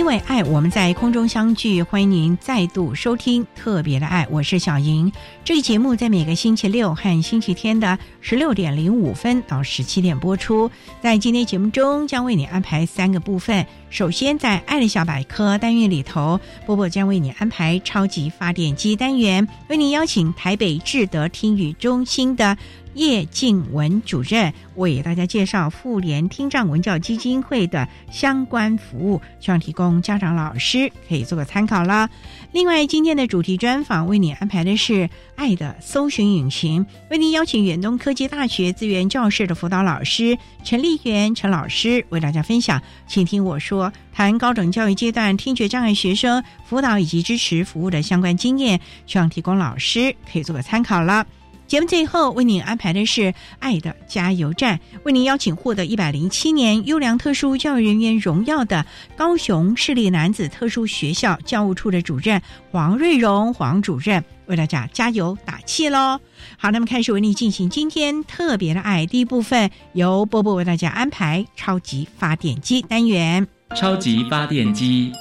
[0.00, 5.12] 因为爱，我们在空中相聚，欢迎您再度收听特别的爱，我是小莹。
[5.44, 10.70] 这个节目在每个星期六和星期天的十六点零五分到十七点播出。
[11.02, 13.66] 在今天节目中，将为你安排三个部分。
[13.90, 22.56] 首先，在“爱的小百科”单元里头，波波将为你安排超级发电机单元，为您邀请台北智德听语中心的。
[22.94, 32.10] 叶静文主任为大家介绍妇联听障文教基金会的相关服务，希望提供家长、老师可以做个参考啦。
[32.52, 51.26] 另外，今天的主题专访为你安排的是“爱的搜寻引擎”，为您邀请远东科技大学资源教室的辅导老师陈丽媛陈老师为大家分享，请听我说谈高等教育阶段听觉障碍学生辅导以及支持服务的相关经验，希望提供老师可以做个参考了。
[51.70, 58.84] 节目最后为您安排的是“爱的加油站”，为您邀请获得一百零七年优良特殊教育人员荣耀的
[59.16, 62.42] 高雄市立男子特殊学校教务处的主任
[62.72, 66.18] 黄瑞荣黄主任为大家加油打气喽！
[66.58, 73.46] 好，那么开始为您进行今天特别的爱第一部分，由波波为大家安排超级发电机单元。
[73.76, 75.12] 超级发电机，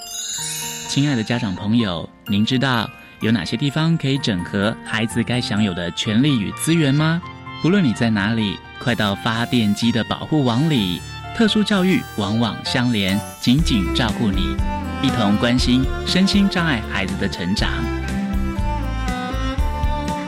[0.88, 2.90] 亲爱的家长朋友，您知道？
[3.22, 7.22] 有哪些地方可以整合孩子该享有的权利与资源吗？
[7.66, 11.02] 无论你在哪里，快到发电机的保护网里。
[11.36, 14.56] 特殊教育网网相连，紧紧照顾你，
[15.04, 17.70] 一同关心身心障碍孩子的成长。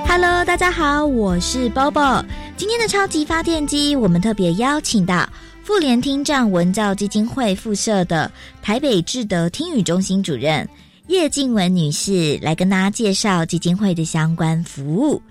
[0.06, 2.26] Hello，大家好，我是 Bobo。
[2.58, 5.30] 今天的超级发电机，我们特别邀请到
[5.64, 8.30] 妇联听障文教基金会附设的
[8.62, 10.68] 台北智德听语中心主任。
[11.08, 15.22] 叶静文女士来跟大家介绍基金会的相关服务。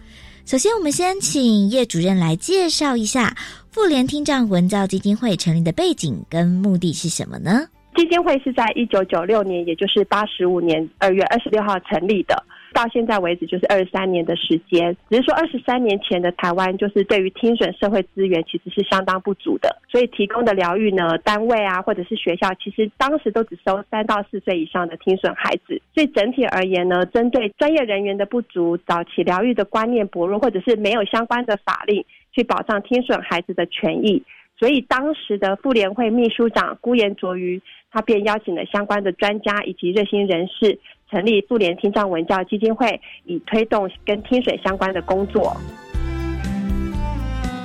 [0.45, 3.35] 首先，我们先请叶主任来介绍一下
[3.71, 7.67] 妇联听障文教基金会成立的背景跟目的是什么呢？
[7.97, 12.43] 基金会是在一九九六年，也就是八十五年二月二十六号成立的。
[12.73, 34.23] 到现在为止就是二十三年的时间，只是说二十三年前的台湾就是对于听损社会资源其实是相当不足的，所以提供的疗愈呢，单位啊或者是学校，其实当时都只收三到四岁以上的听损孩子，所以整体而言呢，针对专业人员的不足、早期疗愈的观念薄弱，或者是没有相关的法令去保障听损孩子的权益，
[34.59, 37.61] 所以当时的妇联会秘书长辜延卓于，
[37.91, 40.79] 他便邀请了相关的专家以及热心人士。
[41.11, 45.57] 成立妇联听障文教基金会，以推动跟听水相关的工作。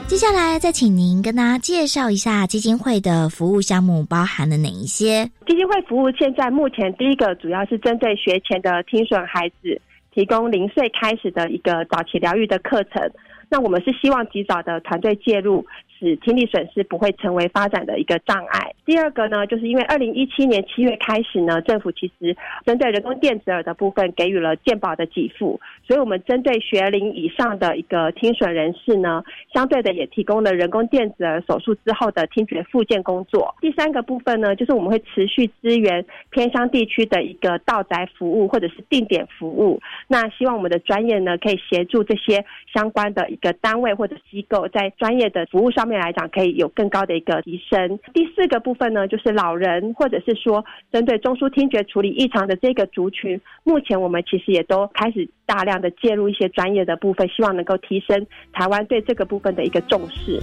[0.08, 5.26] 接下来再请您跟大家介绍一下基金会的服务项目包含了哪一些？
[5.48, 9.82] 基金会服务现在目前第一个主要是针对学前的听损孩子，
[10.14, 13.02] 提供零岁开始的一个早期疗愈的课程。
[13.50, 15.66] 那我们是希望及早的团队介入。
[16.06, 18.72] 是听力损失不会成为发展的一个障碍。
[18.86, 22.36] 第二个呢，就是因为二零一七年七月开始呢，政府其实
[22.66, 29.24] 针对人工电子耳的部分给予了健保的给付，所以我们针对学龄以上的一个听损人士呢，
[29.54, 33.56] 相对的也提供了人工电子手术之后的听觉复健工作。
[33.62, 39.80] 第三个部分呢，就是我们会持续支援偏乡地区的一个到宅服务或者是定点服务。
[40.10, 42.44] 那希望我们的专业呢，可以协助这些
[42.74, 45.86] 相关的一个单位或者机构在专业的服务上。
[45.86, 48.00] 面来讲，可以有更高的一个提升。
[48.12, 60.42] 第四个部分呢，就是老人或者是说针对中枢听觉处理异常的这个族群，目前我们其实也都开始大量的介入一些专业的部分，希望能够提升台湾对这个部分的一个重视。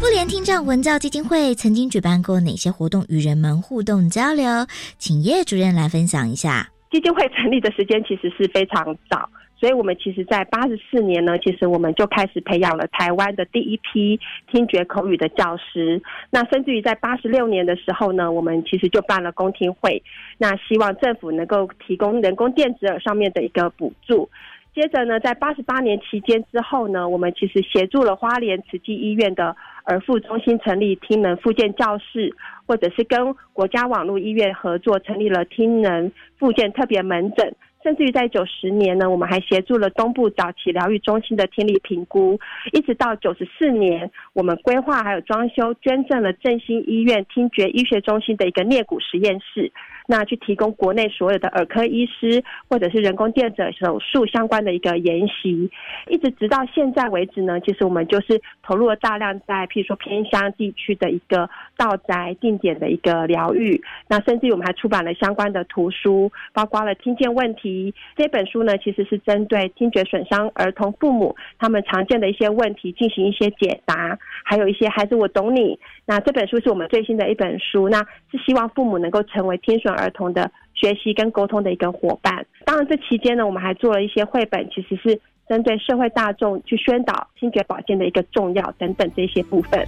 [0.00, 4.66] 妇联听障文教基金会曾经举办过哪些活动与人们互动交流？
[4.98, 6.68] 请叶主任来分享一下。
[6.90, 9.28] 基金会成立的时间其实是非常早。
[9.62, 14.18] 所以，我们其实，在八十四年呢，其实我们就开始培养了台湾的第一批
[14.50, 16.02] 听觉口语的教师。
[16.30, 20.02] 那甚至于在八十六年的时候呢，我们其实就办了公听会，
[20.36, 24.28] 那希望政府能够提供人工电子耳上面的一个补助。
[24.74, 29.54] 接着呢，在八十八年期间之后呢，我们其实协助了花莲慈济医院的
[29.86, 32.34] 耳附中心成立听能复健教室，
[32.66, 37.54] 或者是跟国家网络医院合作成立了听能复健特别门诊。
[37.82, 42.38] 甚至于在九十年呢，我们还协助了东部早期疗愈中心的听力评估，
[42.72, 49.72] 一直到九十四年，我们规划还有装修捐赠了振兴医院听觉医学中心的一个颞骨实验室。
[50.08, 55.70] 那去提供国内所有的耳科医师或者是人工电子手术相关的一个研习，
[56.08, 63.80] 一直直到现在为止呢，其实我们就是投入了大量在譬如说偏乡地区的一个道宅定点的一个疗愈。
[64.08, 67.71] 那甚至于我们还出版了相关的图书，包括了听见问题
[68.16, 75.78] 这本书呢，其实是针对听觉损伤儿童父母他们常见的一些问题进行一些解答，还有一些孩子我懂你。
[76.06, 77.98] 那这本书是我们最新的一本书，那
[78.30, 82.44] 是希望父母能够成为听损儿童的学习跟沟通的一个伙伴。
[82.64, 89.86] 当然，这期间呢，我们还做了一些绘本，其实是针对社会大众去宣导听觉保健的一个重要等等这些部分。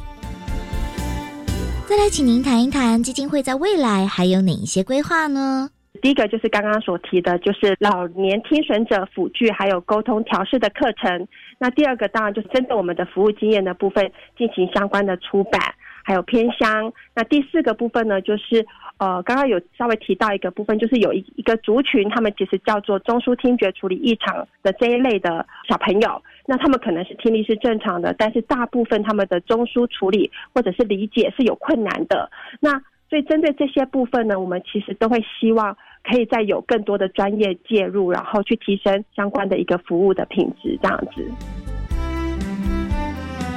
[1.86, 5.68] 再来，请您谈一谈基金会在未来还有哪一些规划呢？
[6.04, 11.26] 第一个就是刚刚所提的，就是老年听损者辅具还有沟通调试的课程。
[11.58, 15.58] 那第二个当然就是针对我们的服务经验的部分进行相关的出版。
[16.06, 18.66] 还有偏乡，那第四个部分呢，就是
[18.98, 32.30] 呃，刚刚有稍微提到一个部分，就是有一一个族群，他们其实叫做中枢听觉处理异常的这一类的小朋友，那他们可能是听力是正常的，但是大部分他们的中枢处理或者是理解是有困难的。
[32.60, 32.78] 那
[33.14, 35.72] 所以针对这些部分呢，我们其实都会希望
[36.02, 41.24] 可以再有更多的专业介入，然后去提升相关的一个服务的品质，这样子。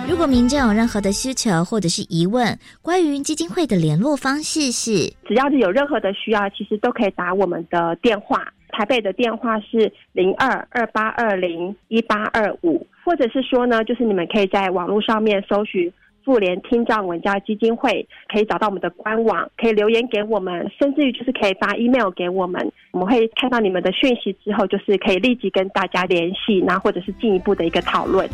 [0.07, 8.53] 如果民众有任何的需求或者是疑问，关于基金会的联络方式是，只要是有任何的需要，其实都可以打我们的电话。
[8.69, 15.91] 台北的电话是零二二八二零一八二五，或者是说呢，就是你们可以在网络上面搜寻
[16.27, 28.29] 妇联听障文教基金会，可以找到我们的官网，可以留言给我们，甚至于就是可以发 email 给我们，我们会看到你们的讯息之后，就是可以立即跟大家联系，那或者是进一步的一个讨论。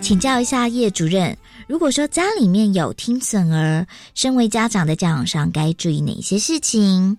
[0.00, 1.36] 请教一下叶主任，
[1.68, 3.86] 如果说家里面有听损儿，
[4.16, 7.18] 身为家长在教养上该注意哪些事情？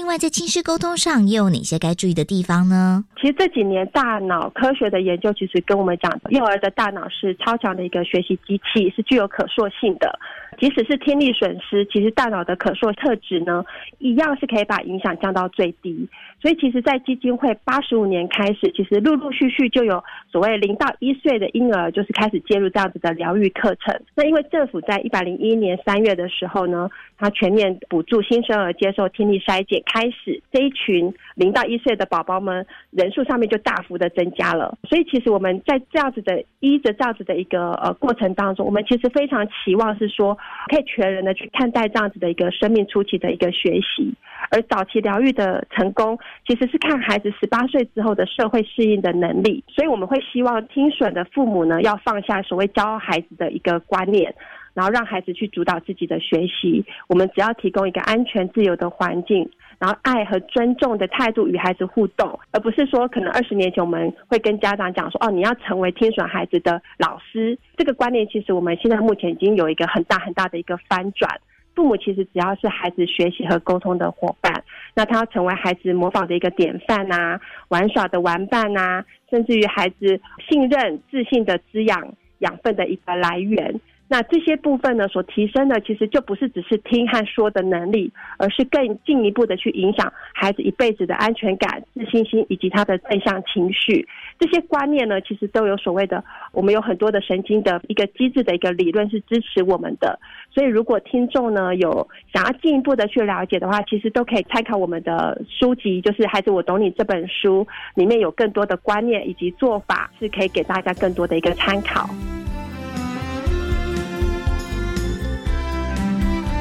[0.00, 3.04] 另外，在亲师沟通上又有哪些该注意的地方呢？
[3.20, 10.18] 其实这几年大脑科学的研究，其实跟我们讲，幼儿的大脑是超强的一个学习机器，是具有可塑性的。
[10.58, 13.64] 即使是听力损失，其实大脑的可塑特质呢，
[13.98, 16.08] 一样是可以把影响降到最低。
[16.40, 20.02] 所以，其实，在基金会八十五年开始，其实陆陆续续就有
[20.32, 23.94] 所谓零到一岁的婴儿，就是开始介入这样子的疗愈课程。
[24.14, 26.88] 那因为政府在一百零一年三月的时候呢，
[27.18, 34.76] 它全面补助新生儿接受听力筛检，开始这一群零到一岁的宝宝们人数上面就大幅的增加了。
[34.88, 40.36] 所以，其实我们在这样子的依着这样子的一个呃过程当中，我们其实非常期望是说。
[40.68, 44.14] 可以全人的去看待这样子的一个生命初期的一个学习，
[44.50, 49.62] 而早期疗愈的成功，其实是看孩子十八岁之后的社会适应的能力。
[49.68, 54.34] 所以我们会希望听损的父母呢，要放下所谓教孩子的一个观念，
[54.74, 56.84] 然后让孩子去主导自己的学习。
[57.08, 59.50] 我们只要提供一个安全自由的环境。
[59.78, 67.58] 然后，爱和尊重的态度与孩子互动，而不是说可能二十年前我们会跟家长讲说，哦，你要成为听损孩子的老师。
[67.78, 71.40] 这个观念其实我们现在目前已经有一个很大很大的一个翻转。
[71.74, 74.52] 父母其实只要是孩子学习和沟通的伙伴，
[74.94, 83.80] 那他要成为孩子模仿的一个典范呐，玩耍的玩伴呐，甚至于孩子信任、自信的滋养养分的一个来源。
[84.12, 94.04] 那这些部分呢，所提升的其实就不是只是听和说的能力，而是更进一步的去影响孩子一辈子的安全感、自信心以及他的正向情绪。
[94.40, 100.18] 这些观念呢，其实都有所谓的，我们有很多的神经的一个机制的一个理论是支持我们的。
[100.52, 107.64] 所以，如果听众呢有想要进一步的去了解的话，其实都可以参考我们的书籍，就是《孩子我懂你》这本书，
[107.94, 112.10] 里面有更多的观念以及做法，是可以给大家更多的一个参考。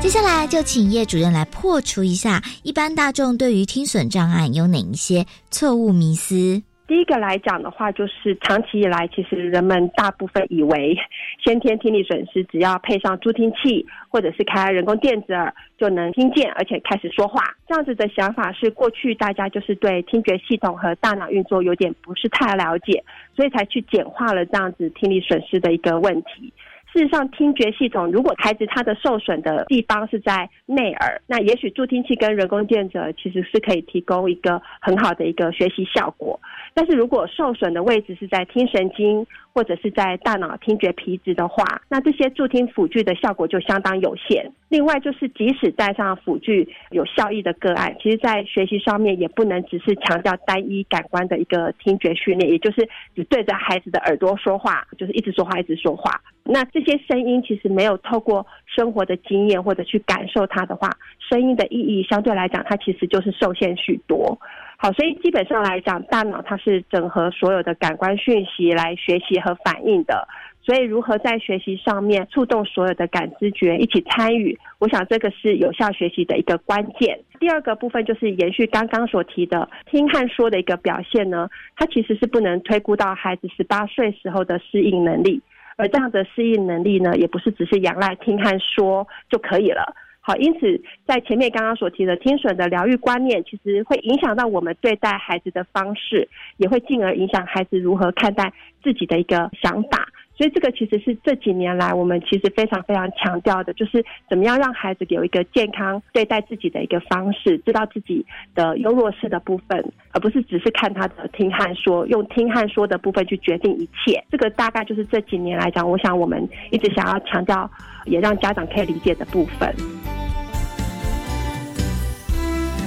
[0.02, 6.64] 接下来就请叶主任来破除一下一般大众对于听损障碍有哪一些错误迷思。
[6.88, 10.98] 第一个来讲的话，就是长期以来，其实人们大部分以为
[11.44, 17.44] 先天听力损失只要配上助听器或者是开人工电子耳就能听见，而且开始说话。
[17.68, 23.04] 这样子的想法是过去大家就是对听觉系统和大脑运作有点不是太了解，
[23.36, 26.52] 所以才去简化了这样子听力损失的一个问题。
[26.92, 36.40] 事实上，听觉系统如果孩子他的受损的地方是在内耳，那也许助听器跟人工电子其实是可以提供一个很好的一个学习效果。
[36.74, 44.52] 但是如果受损的位置是在听神经或者是在大脑听觉皮质的话，那这些助听辅具的效果就相当有限。
[44.70, 56.22] 另外，就是即使带上辅具有效益的个案，其实在学习上面也不能只是强调单一感官的一个听觉训练，也就是只对着孩子的耳朵说话，就是一直说话，一直说话。
[56.44, 60.90] 那这些声音其实没有透过生活的经验或者去感受它的话，
[61.30, 64.40] 声音的意义相对来讲，它其实就是受限许多。
[64.82, 70.26] 好，所以基本上来讲，大脑它是整合所有的感官讯息来学习和反应的。
[70.62, 77.20] 所以，如何在学习上面触动所有的感知觉一起参与，我想这个是有效学习的一个关键。
[77.42, 85.42] 第二个部分就是延续刚刚所提的听和说的一个表现呢，它其实是不能推估到孩子十八岁时候的适应能力。
[85.76, 89.94] 而这样的适应能力呢，也不是只是仰赖听和说就可以了。
[90.30, 100.08] 好，因此在前面刚刚所提的听损的疗愈观念，其实会影响到我们对待孩子的方式，也会进而影响孩子如何看待自己的一个想法。
[100.40, 114.24] 所以这个其实是这几年来我们其实非常非常强调的，就是怎么样让孩子有一个健康对待自己的一个方式，知道自己的优弱势的部分，而不是只是看他的听和说，用听和说的部分去决定一切。
[114.32, 117.70] 这个大概就是这几年来讲，我想我们一直想要强调，
[118.06, 119.76] 也让家长可以理解的部分。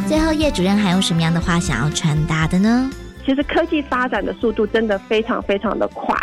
[0.09, 2.91] 最后，叶主任还有什么样的话想要传达的呢？
[3.27, 6.17] 其实科技发展的速度真的非常非常的快。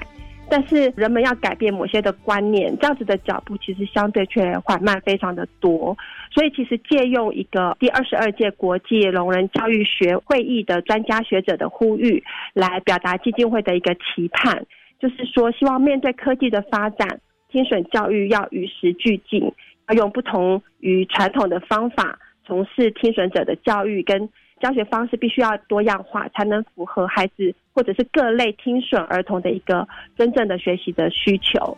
[0.50, 5.98] 但是人们要改变某些的观念，这样子的脚步其实相对却缓慢非常的多。
[6.32, 14.66] 所以其实借用一个第二十二届国际聋人教育学会议的专家学者的呼吁，来表达基金会的一个期盼，
[15.00, 17.20] 就是说希望面对科技的发展，
[17.52, 19.52] 听损教育要与时俱进，
[19.88, 24.30] 要用不同于传统的方法从事听损者的教育跟。
[24.62, 29.88] 教学方式必须要多样化，才能符合孩子或者是各类听损儿童的一个
[30.18, 31.78] 真正的学习的需求。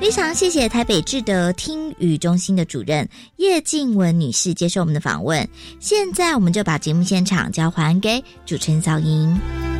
[0.00, 5.48] 非常谢谢台北智德听语中心的主任叶静文女士接受我们的访问。
[5.78, 9.71] 现在我们就把节目现场交还给主持人小莹。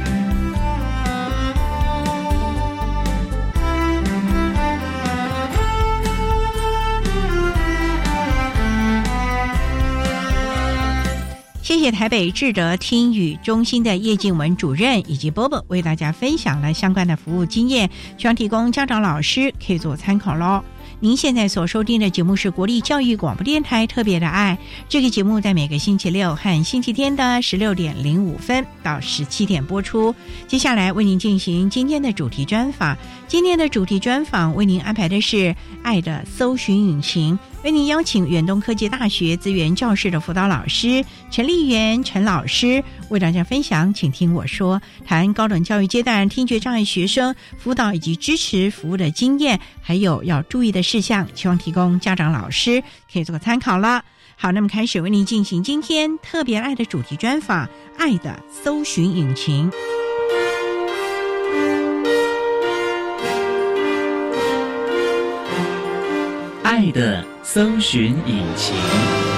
[11.72, 17.88] 谢谢台北智德听语中心的叶静文主任以及波波为大家分享了相关的服务经验，
[18.18, 20.62] 希望提供家长老师可以做参考喽。
[21.04, 24.56] 您现在所收听的节目是国立教育广播电台特别的爱，
[24.88, 30.14] 这个节目在每个星期六和星期天的十六点零五分到十七点播出。
[30.46, 37.36] 接下来为您进行今天的主题专访，今天的主题专访为您安排的是爱的搜寻引擎。
[37.64, 42.82] 为您邀请远东科技大学资源教室的辅导老师陈丽媛陈老师
[43.12, 54.02] 为大家分享，请听我说，谈高等教育阶段听觉障碍学生辅导以及支持服务的经验，还有要注意的事项，希望提供家长老师可以做个参考了。
[54.34, 59.70] 好，那么开始为您进行今天特别爱的主题专访，爱的搜寻引擎。
[66.62, 69.31] 爱的搜寻引擎。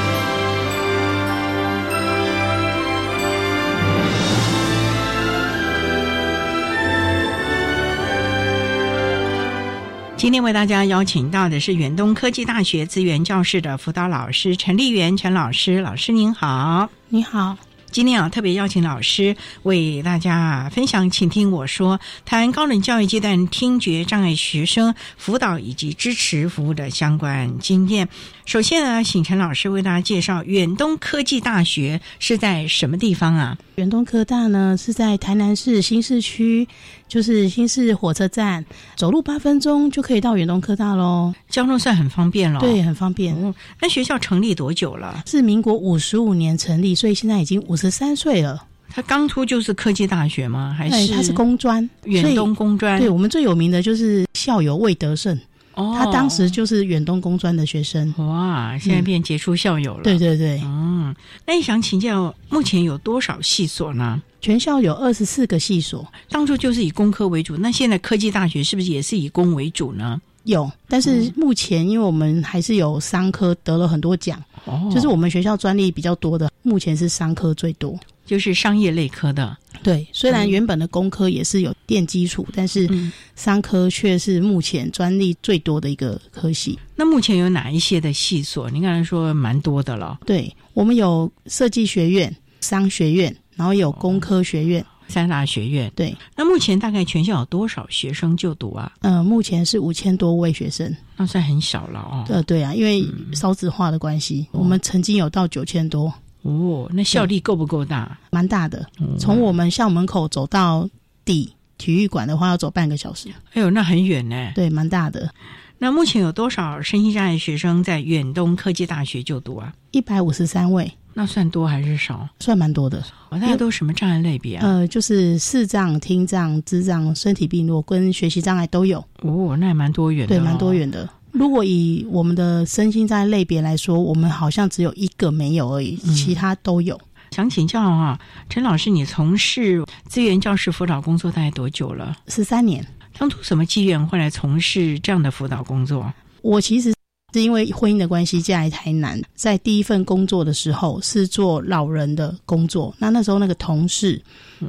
[10.17, 17.57] 今天为大家邀请到的是远东科技大学资源教室的辅导老师陈丽媛陈老师，老师您好，你好。
[17.91, 28.09] 今天啊，特别邀请老师为大家分享，请听我说，谈高等教育阶段听觉障碍学生辅导以及支持服务的相关经验。
[28.45, 33.57] 首先呢，醒晨老师为大家介绍远东科技大学是在什么地方啊？
[33.77, 36.69] 远东科大呢是在台南市新市区，
[37.09, 38.65] 就是新市火车站，
[38.97, 42.61] 走路八分钟就可以到远东科大喽，交通算很方便了。
[42.61, 43.35] 对，很方便。
[43.81, 45.23] 那学校成立多久了？
[45.27, 48.63] 是民国五十五年成立，所以现在已经五十三岁了。
[48.91, 50.73] 它刚出就是科技大学吗？
[50.79, 51.89] 还是它是工专？
[52.05, 53.01] 远东工专。
[53.01, 55.37] 对我们最有名的就是校友魏德胜。
[55.75, 58.13] 哦，他当时就是远东工专的学生。
[58.19, 60.03] 哇，现在变杰出校友了。
[60.03, 61.15] 对对对，嗯，
[61.47, 64.23] 那你想请教，目前有多少系所呢？
[64.41, 70.21] 全校有二十四个系所，当初就是以工科为主，那现在科技大学是不是也是以工为主呢？
[70.45, 77.99] 有，但是目前因为我们还是有商科得了很多奖，哦就是我们学校专利比较多的，目前是商科最多。
[78.25, 79.57] 就是商业类科的。
[79.83, 86.79] 对，虽然嗯原本的工科也是有电基础，但是嗯，商科却是目前专利最多的一个科系。
[86.97, 88.71] 那目前有哪一些的系所？
[88.71, 94.85] 您刚才说蛮多的了，对我们有设计学院、商学院，然后有工科学院。
[95.07, 95.93] 三大学院。
[95.95, 98.91] 对，那目前大概全校有多少学生就读啊？
[99.03, 100.97] 呃，目前是五千多位学生。
[101.19, 102.25] 那算很小了哦。
[102.31, 106.11] 呃，对啊，因为少子化的关系，我们曾经有到九千多，
[106.45, 108.17] 哦，那效力够不够大？
[108.31, 108.87] 蛮大的。
[109.01, 110.89] 嗯从我们校门口走到
[111.25, 113.29] 底体育馆的话，要走半个小时。
[113.53, 114.53] 哎呦，那很远呢。
[114.55, 115.31] 对，蛮大的，
[115.79, 119.73] 那目前有多少身心障碍学生在远东科技大学就读啊？
[119.91, 122.29] 一百五十三位，那算多还是少？
[122.41, 123.03] 算蛮多的。
[123.31, 124.67] 哦，大家都什么障碍类别啊？
[124.67, 130.75] 呃，就是视障、听障、智障、身体病弱跟学习障碍都有，哦，那也蛮多元的、对，蛮多。
[130.75, 131.09] 元的。
[131.35, 136.99] 如果以我们的身心障碍类别来说，我们好像只有一个没有而已，嗯其他都有。
[137.33, 138.17] 想请教啊，
[138.49, 142.17] 陈老师，你从事资源教师辅导工作大概多久了？
[142.29, 142.87] 十三年，
[143.19, 146.15] 当初什么机缘会来从事这样的辅导工作？
[146.41, 146.94] 我其实
[147.35, 152.95] 是因为婚姻的关系嫁来台南，在第一份工作的时候是做老人的工作。
[152.97, 154.23] 那那时候那个同事，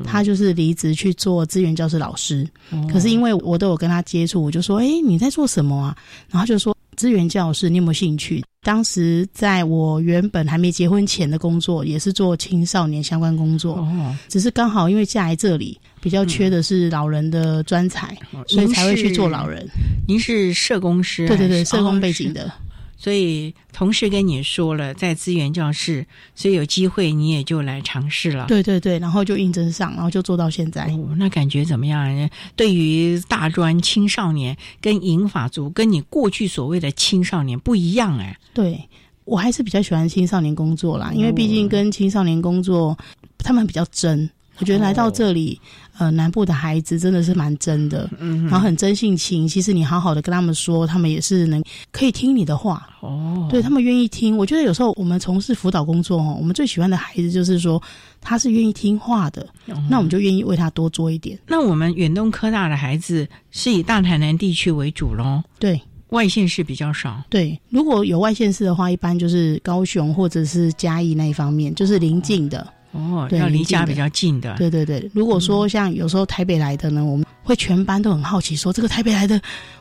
[0.03, 2.47] 他就是离职去做资源教师老师。
[2.91, 5.95] 可是因为我都有跟他接触，我就说：“哎，你在做什么啊？”
[6.27, 19.63] 然后他就说：“资源教师，你有没有兴趣？”当时在我原本还没结婚前的工作，也是做青少年相关工作，哦，只是刚好因为嫁来这里，比较缺的是老人的专才，所以才会去做老人。
[20.07, 21.27] 您是社工师？
[21.27, 22.31] 对对对，社工背景。
[22.31, 22.45] 哦的。
[22.45, 22.64] 是
[22.97, 28.45] 所以同事跟你说了，在资源教室，所以有机会你也就来尝试了。
[28.47, 30.85] 对对对，然后就应征上，然后就做到现在。
[30.85, 32.29] 哦，那感觉怎么样？
[32.55, 38.37] 对于大专青少年跟银发族，跟你过去所谓的青少年不一样哎。
[38.53, 38.87] 对
[39.25, 42.97] 我还是比较喜欢青少年工作啦，因为毕竟跟青少年工作，
[43.39, 44.29] 他们比较真。
[44.59, 45.59] 我觉得来到这里，
[45.97, 49.47] 呃，南部的孩子真的是蛮真的，嗯然后很真性情。
[49.47, 54.37] 其实你好好的跟他们说，他们也是能可以听你的话，哦，对他们愿意听。
[54.37, 57.81] 我觉得有时候我们从事辅导工作哦，我们最喜欢的孩子就是说
[58.21, 61.37] 他是愿意听话的，哦那我们就愿意为他多做一点。
[61.47, 67.21] 那我们远东科大的孩子是以大台南地区为主喽，对外县市比较少。
[67.29, 72.65] 对，如果有外县市的话，一般就是高雄或者是嘉义那一方面，就是邻近的。
[72.95, 74.55] 哦，对要离家比较近的。
[74.57, 79.35] 对对对，如果说像有时候台北来的呢，我们会全班都很好奇，说这个台北来的，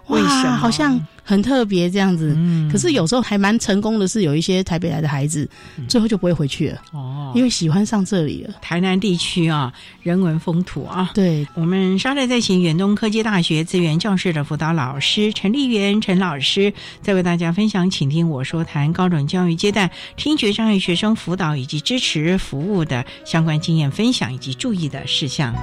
[0.09, 0.57] 哇，为什么？
[0.57, 2.35] 好像很特别这样子。
[2.37, 5.49] 嗯可是有时候还蛮成功的是，有一些台北来的孩子，
[5.89, 8.55] 最后就不会回去了，哦，因为喜欢上这里了。
[8.61, 11.11] 台南地区啊，人文风土啊。
[11.15, 25.55] 对，我们稍待再请远东科技大学资源教室的辅导老师陈丽媛陈老师，再为大家分享，请听我说谈高等教育阶段听觉障碍学生辅导以及支持服务的相关经验分享以及注意的事项。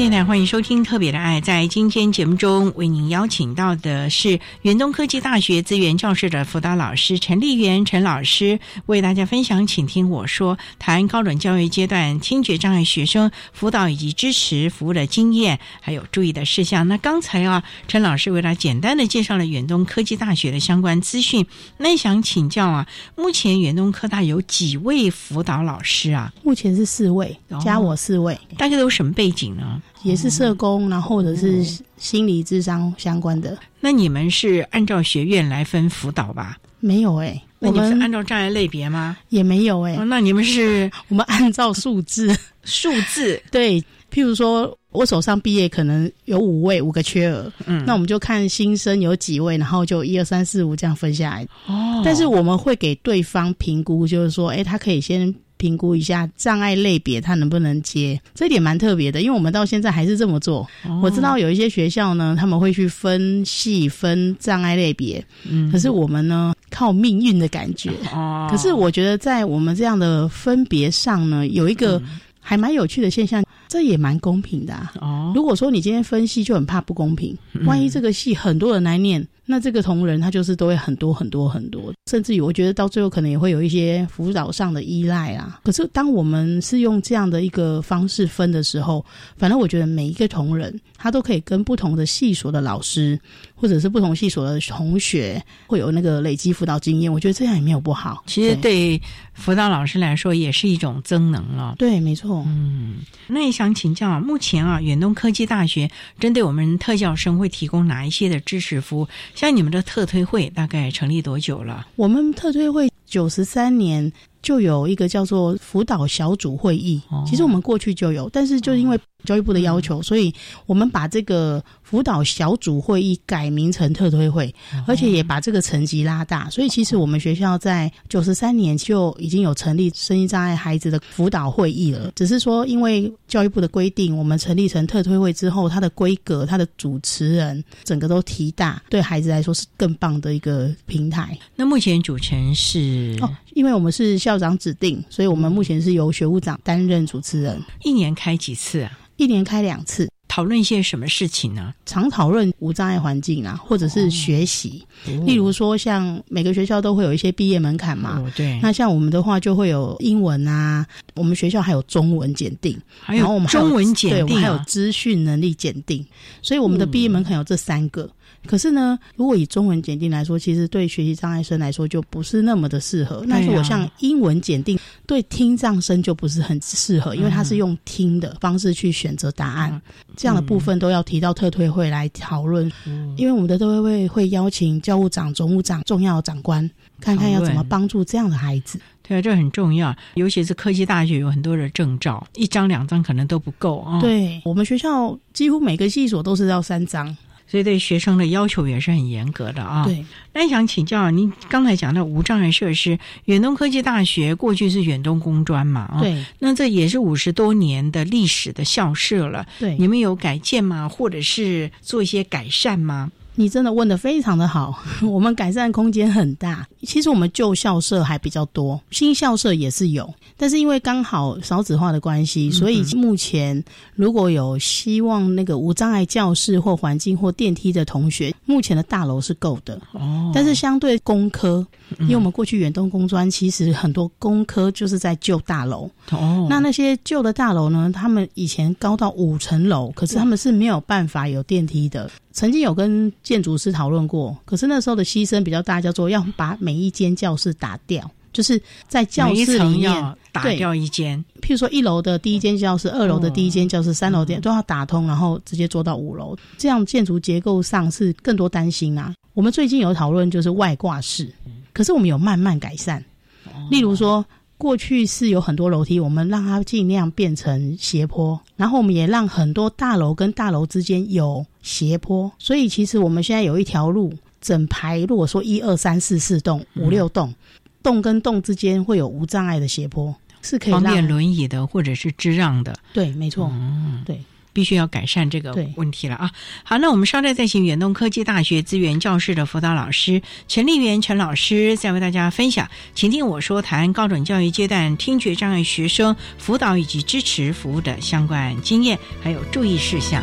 [0.00, 1.42] 电台欢迎收听《特别的爱》。
[1.44, 16.88] 在今天节目中，为您邀请到的是远东科技大学资源教室的辅导老师陈丽媛陈老师，为大家分享，请听我说谈高等教育阶段听觉障碍学生辅导以及支持服务的经验，还有注意的事项。
[16.88, 21.44] 那刚才啊，陈老师为大家简单的介绍了远东科技大学的相关资讯。
[21.76, 26.32] 那想请教啊，目前远东科大有几位辅导老师啊？
[26.42, 29.82] 目前是四位哦，加我四位，大家都什么背景呢？
[30.02, 31.64] 也是社工，然后或者是
[31.96, 33.56] 心理智商相关的。
[33.80, 36.58] 那你们是按照学院来分辅导吧？
[36.80, 39.16] 没有哎、那你们我们是按照障碍类别吗？
[39.28, 42.34] 也没有哎、哦，那你们是 我们按照数字，
[42.64, 43.78] 数字， 对，
[44.10, 51.46] 譬如说我手上毕业可能有五位，五个缺额，嗯，那我们就看新生有几位，然后就一二三四五这样分下来。
[51.66, 60.66] 哦，但是我们会给对方评估，就是说，哎，他可以先评估一下障碍类别，他能不能接，这一点蛮特别的，因为我们到现在还是这么做。
[60.88, 67.90] 哦我知道有一些学校呢，他们会去分细分障碍类别，嗯可是我们呢靠命运的感觉。
[68.12, 72.00] 哦，可是我觉得在我们这样的分别上呢，有一个
[72.40, 74.92] 还蛮有趣的现象，这也蛮公平的、啊。
[75.00, 85.58] 哦，如果说你今天分析就很怕不公平，万一这个戏很多人来念，那这个同仁他就是都会很多很多很多，甚至于我觉得到最后可能也会有一些辅导上的依赖啦。
[85.64, 89.04] 可是当我们是用这样的一个方式分的时候，
[89.36, 93.18] 反正我觉得每一个同仁他都可以跟不同的系所的老师，
[93.56, 98.22] 或者是不同系所的同学会有那个累积辅导经验，我觉得这样也没有不好。
[98.26, 99.02] 其实对
[99.34, 101.74] 辅导老师来说也是一种增能了。
[101.76, 102.44] 对，没错。
[102.46, 109.08] 嗯，那也想请教，目前啊，远东科技大学针对我们特教生会提供哪一些的支持服务？
[109.40, 111.86] 像你们的特推会大概成立多久了？
[111.96, 117.24] 我们特推会九十三年就有一个叫做辅导小组会议，哦。
[117.26, 120.32] 其实我们过去就有，但是就因为教育部的要求，所以
[120.66, 124.54] 我们把这个辅导小组会议改名成特推会，
[124.86, 126.48] 而且也把这个层级拉大。
[126.48, 141.36] 所以其实我们学校在九十三年就已经有成立身心障碍孩子的辅导会议了，只是说因为教育部的规定，我们成立成特推会之后，它的规格、它的主持人整个都提大，对孩子来说是更棒的一个平台。
[141.54, 148.98] 那目前主持人是哦，因为我们是校长指定，所以我们目前是由学务长担任主持人，一年开几次啊？
[149.16, 151.74] 一年开两次，讨论一些什么事情呢？
[151.84, 154.82] 常讨论无障碍环境啊，或者是学习。
[155.26, 158.18] 例如说，像每个学校都会有一些毕业门槛嘛。
[158.18, 160.86] 哦，对，那像我们的话，就会有英文啊，
[161.16, 166.02] 我们学校还有中文检定，还有中文对，检定我们还有啊，资讯能力检定，
[166.40, 168.08] 所以我们的毕业门槛有这三个。
[168.46, 173.22] 可是呢，如果以中文检定来说，其实对学习障碍生来说就不是那么的适合。
[173.26, 179.80] 那如果像英文检定，对听障生就不是很适合，因为它是用听的方式去选择答案，
[180.16, 182.70] 这样的部分都要提到特推会来讨论。
[183.16, 186.68] 因为我们的特推会会邀请教务长、总务长、重要长官，
[187.00, 188.80] 看看要怎么帮助这样的孩子。
[189.02, 197.14] 对啊，这很重要，尤其是科技大学有很多的证照，一张两张可能都不够啊。，对我们学校几乎每个系所都是要三张。
[197.50, 199.84] 所以对学生的要求也是很严格的啊。。
[199.84, 200.04] 对。
[200.32, 205.80] 那想请教您刚才讲到无障碍设施，远东科技大学过去是远东工专嘛？
[205.80, 209.44] 啊，对那这也是五十多年的历史的校舍了。
[209.58, 210.88] 对，你们有改建吗？
[210.88, 213.10] 或者是做一些改善吗？
[213.34, 216.68] 你真的问的非常的好， 我们改善空间很大。
[216.82, 223.62] 其实我们旧校舍还比较多，新校舍也是有，但是因为刚好少子化的关系，所以目前
[223.94, 229.80] 如果有希望那个无障碍教室或环境或电梯的同学，目前的大楼是够的。
[229.92, 231.66] 哦，但是相对工科，
[232.00, 237.90] 因为我们过去远东工专其实很多工科就是在旧大楼，哦，那那些旧的大楼呢？
[237.92, 242.10] 他们以前高到五层楼，可是他们是没有办法有电梯的。
[242.32, 251.22] 曾经有跟建筑师讨论过，可是那时候的牺牲比较大，叫做要把每一间教室打掉，就是在教室里面，打掉一间。
[251.40, 259.14] 譬如说一楼的第一间教室、二楼的第一间教室、三楼嗯的都要打通，然后直接做到五楼，这样建筑结构上是更多担心啊。
[259.34, 263.04] 我们最近有讨论就是外挂式，嗯可是我们有慢慢改善，
[263.46, 264.24] 哦例如说。
[264.60, 277.34] 过去是有很多楼梯，我们让它尽量变成斜坡，然后我们也让很多大楼跟大楼之间有斜坡，所以其实我们现在有一条路，整排如果说一二三四四栋、五六栋，
[277.82, 284.22] 栋跟栋之间会有无障碍的斜坡，是可以方便让轮椅的或者是智障的，对，没错，嗯，对，
[284.52, 286.30] 必须要改善这个对问题了啊。
[286.64, 300.22] 好，那我们稍待再请远东科技大学资源教室的辅导老师陈丽媛陈老师再为大家分享，请听我说谈高等教育阶段听觉障碍学生辅导以及支持服务的相关经验，还有注意事项。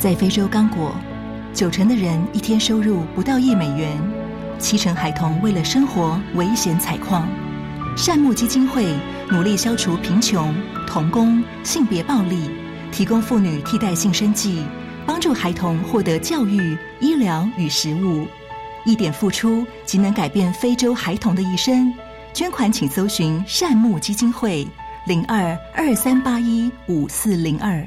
[0.00, 0.96] 在非洲刚果，
[1.52, 3.94] 九成的人一天收入不到一美元，
[4.58, 7.28] 七成孩童为了生活危险采矿。
[7.98, 8.96] 善牧基金会
[9.30, 12.48] 努力消除贫穷、童工、性别暴力，
[12.90, 14.64] 提供妇女替代性生计，
[15.04, 18.26] 帮助孩童获得教育、医疗与食物。
[18.86, 21.92] 一点付出即能改变非洲孩童的一生。
[22.32, 24.66] 捐款请搜寻善牧基金会
[25.06, 27.86] 零二二三八一五四零二。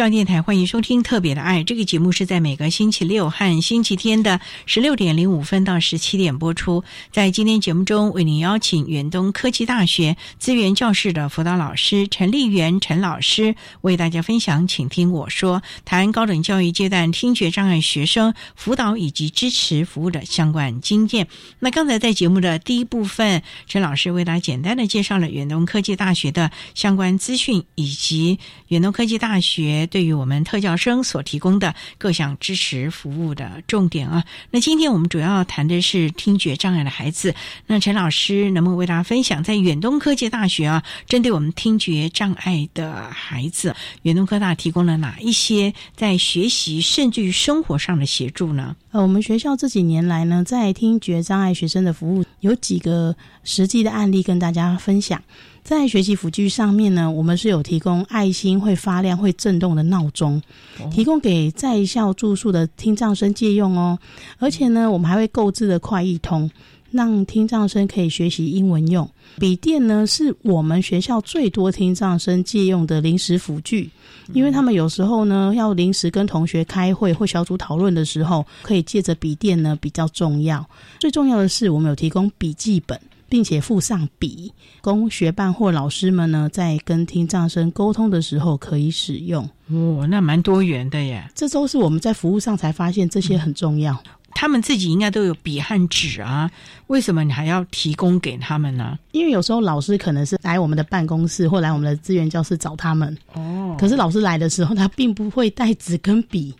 [0.00, 6.82] 教育电台欢迎收听《特别的爱》这个节目，是在每个星期六和星期天的十六点零五分到十七点播出。
[7.12, 21.28] 在今天节目中，为您邀请远东科技大学资源教室的辅导老师陈丽媛陈老师为大家分享，请听我说，谈高等教育阶段听觉障碍学生辅导以及支持服务的相关经验。
[21.58, 29.88] 那刚才在节目的第一部分，陈老师为大家简单的介绍了远东科技大学的相关资讯，以及远东科技大学。
[29.90, 37.34] 对于我们特教生所提供的各项支持服务的重点啊，那今天我们主要谈的是听觉障碍的孩子。
[37.66, 48.76] 那陈老师能不能为大家分享，在远东科技大学啊，针对我们听觉障碍的孩子，远东科大提供了哪一些在学习甚至于生活上的协助呢？
[48.92, 55.22] 呃，我们学校这几年来呢，在听觉障碍学生的服务有几个实际的案例跟大家分享。
[55.62, 60.42] 在学习辅具上面呢，我们是有提供爱心会发亮、会震动的闹钟，
[60.90, 63.98] 提供给在校住宿的听障生借用哦。
[64.38, 66.50] 而且呢，我们还会购置的快易通，
[66.90, 69.08] 让听障生可以学习英文用。
[69.38, 73.88] 笔电呢，是我们学校最多听障生借用的临时辅具，
[74.32, 80.68] 因为他们有时候呢要临时跟同学开会或小组讨论的时候，可以借着笔电呢比较重要。
[80.98, 83.00] 最重要的是，我们有提供笔记本。
[83.30, 89.48] 并且附上笔，供学伴或老师们呢，在跟听障生沟通的时候可以使用。
[89.68, 91.30] 哦，那蛮多元的耶！
[91.34, 93.96] 这都是我们在服务上才发现，这些很重要。
[94.32, 96.50] 他们自己应该都有笔和纸啊，
[96.86, 98.98] 为什么你还要提供给他们呢？
[99.12, 103.16] 因为有时候老师可能是来我们的办公室或来我们的资源教室找他们。
[103.34, 103.76] 哦。
[103.78, 106.54] 可是老师来的时候，他并不会带纸跟笔。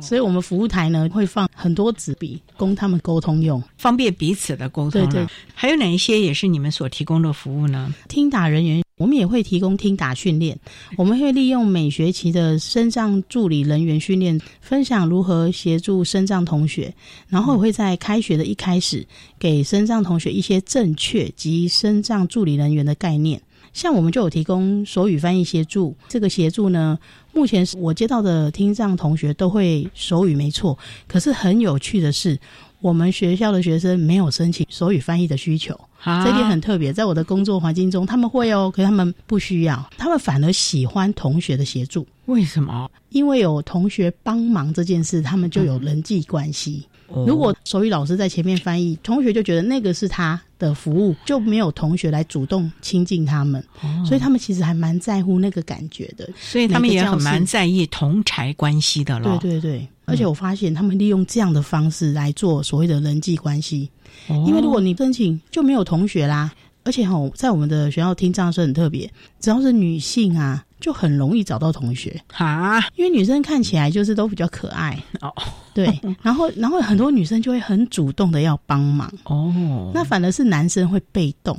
[0.00, 5.02] 所以，我们服务台呢会放很多纸笔，供他们沟通用，方便彼此的沟通。
[5.02, 7.92] 对对，还有哪一些也是你们所提供的服务呢？
[8.08, 10.58] 听打人员，我们也会提供听打训练。
[10.96, 16.92] 我们会利用每学期的身障助理人员训练，分享如何协助身障同学，
[17.28, 19.06] 然后会在开学的一开始
[19.38, 23.40] 给身障同学一些正确及身障助理人员的概念。
[23.72, 26.98] 像我们就有提供手语翻译协助，这个协助呢，
[27.32, 30.78] 目前是我接到的听障同学都会手语没错。
[31.06, 32.38] 可是很有趣的是，
[32.80, 36.92] 我们学校的学生没有申请手语翻译的需求，啊这一点很特别。
[36.92, 42.06] 在我的工作环境中，他们会哦，可是他们不需要，他们反而喜欢同学的协助。
[42.26, 42.90] 为什么？
[43.10, 46.84] 因为有同学帮忙这件事，他们就有人际关系。
[46.86, 46.89] 哦
[47.26, 53.62] 如果手语老师在前面翻译，同学就觉得那个是他的服务，就没有同学来主动亲近他们，
[54.06, 56.24] 所以他们其实还蛮在乎那个感觉的。
[56.24, 59.38] 哦所以他们也很蛮在意同才关系的了。
[59.38, 63.90] 对对对，而且我发现他们利用这样的方式来做所谓的人际关系，
[64.28, 64.44] 哦。
[64.46, 66.52] 因为如果你申请就没有同学啦，
[66.84, 72.20] 而且哈、在我们的学校听障生很特别，只要是女性啊，就很容易找到同学。
[72.34, 74.98] 啊，因为女生看起来就是都比较可爱。
[75.20, 75.32] 哦，
[75.74, 79.12] 对，然后然后很多女生就会很主动的要帮忙。
[79.24, 81.58] 哦，那反而是男生会被动，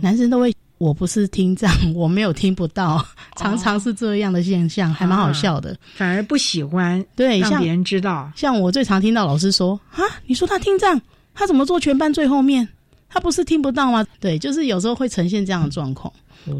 [0.00, 0.54] 男生都会。
[0.78, 5.76] 我不是听障，我没有听不到，常常是这样的现象，还蛮好笑的。
[5.96, 8.30] 反而不喜欢对，像让别人知道。
[8.36, 11.00] 像我最常听到老师说啊，你说他听障，
[11.34, 12.68] 他怎么坐全班最后面？
[13.08, 14.06] 他不是听不到吗？
[14.20, 16.12] 对，就是有时候会呈现这样的状况，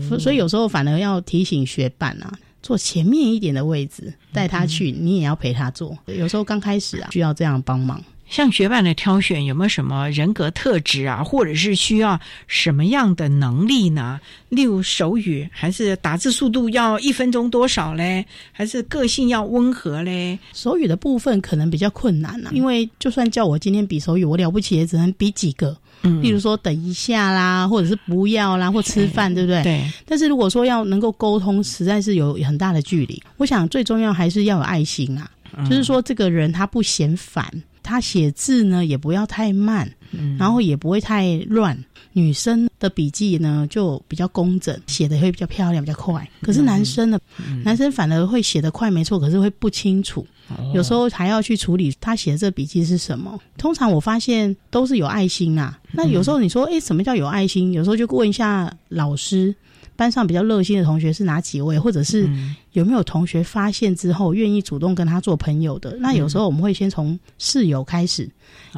[0.08, 5.96] 所所以有时候反而要提醒学伴啊，坐前面一点的位置，带他去，你也要陪他坐。
[6.06, 8.02] 有时候刚开始啊，需要这样帮忙。
[8.30, 14.20] 像学伴的挑选有没有什么人格特质啊，或者是需要什么样的能力呢？
[14.50, 18.26] 例如手语，还是打字速度要一分钟多少嘞？
[18.52, 20.38] 还是个性要温和嘞？
[20.52, 25.74] 手语的部分可能比较困难啊，因为就算叫我今天比手语，我了不起也只能比几个。
[26.02, 29.62] 嗯例如说等一下啦，或者是不要啦，或吃饭，对不对？
[29.62, 29.92] 对。
[30.06, 33.20] 但是如果说要能够沟通，实在是有很大的距离。
[33.36, 37.44] 我想最重要还是要有爱心啊，嗯就是说这个人他不嫌烦，
[37.82, 41.76] 他写字呢也不要太慢，嗯然后也不会太乱。
[42.18, 46.28] 女生的笔记呢就比较工整，写的会比较漂亮，比较快。
[46.42, 47.18] 可是男生呢，
[47.64, 50.26] 男生反而会写得快，没错，可是会不清楚。
[50.74, 53.38] 有时候还要去处理他写的这笔记是什么。
[53.58, 55.78] 通常我发现都是有爱心啊。
[55.92, 57.72] 那有时候你说，诶，什么叫有爱心？
[57.72, 59.54] 有时候就问一下老师，
[59.98, 62.30] 班上比较热心的同学是哪几位，或者是
[62.70, 65.96] 有没有同学发现之后愿意主动跟他做朋友的。
[65.98, 68.30] 那有时候我们会先从室友开始，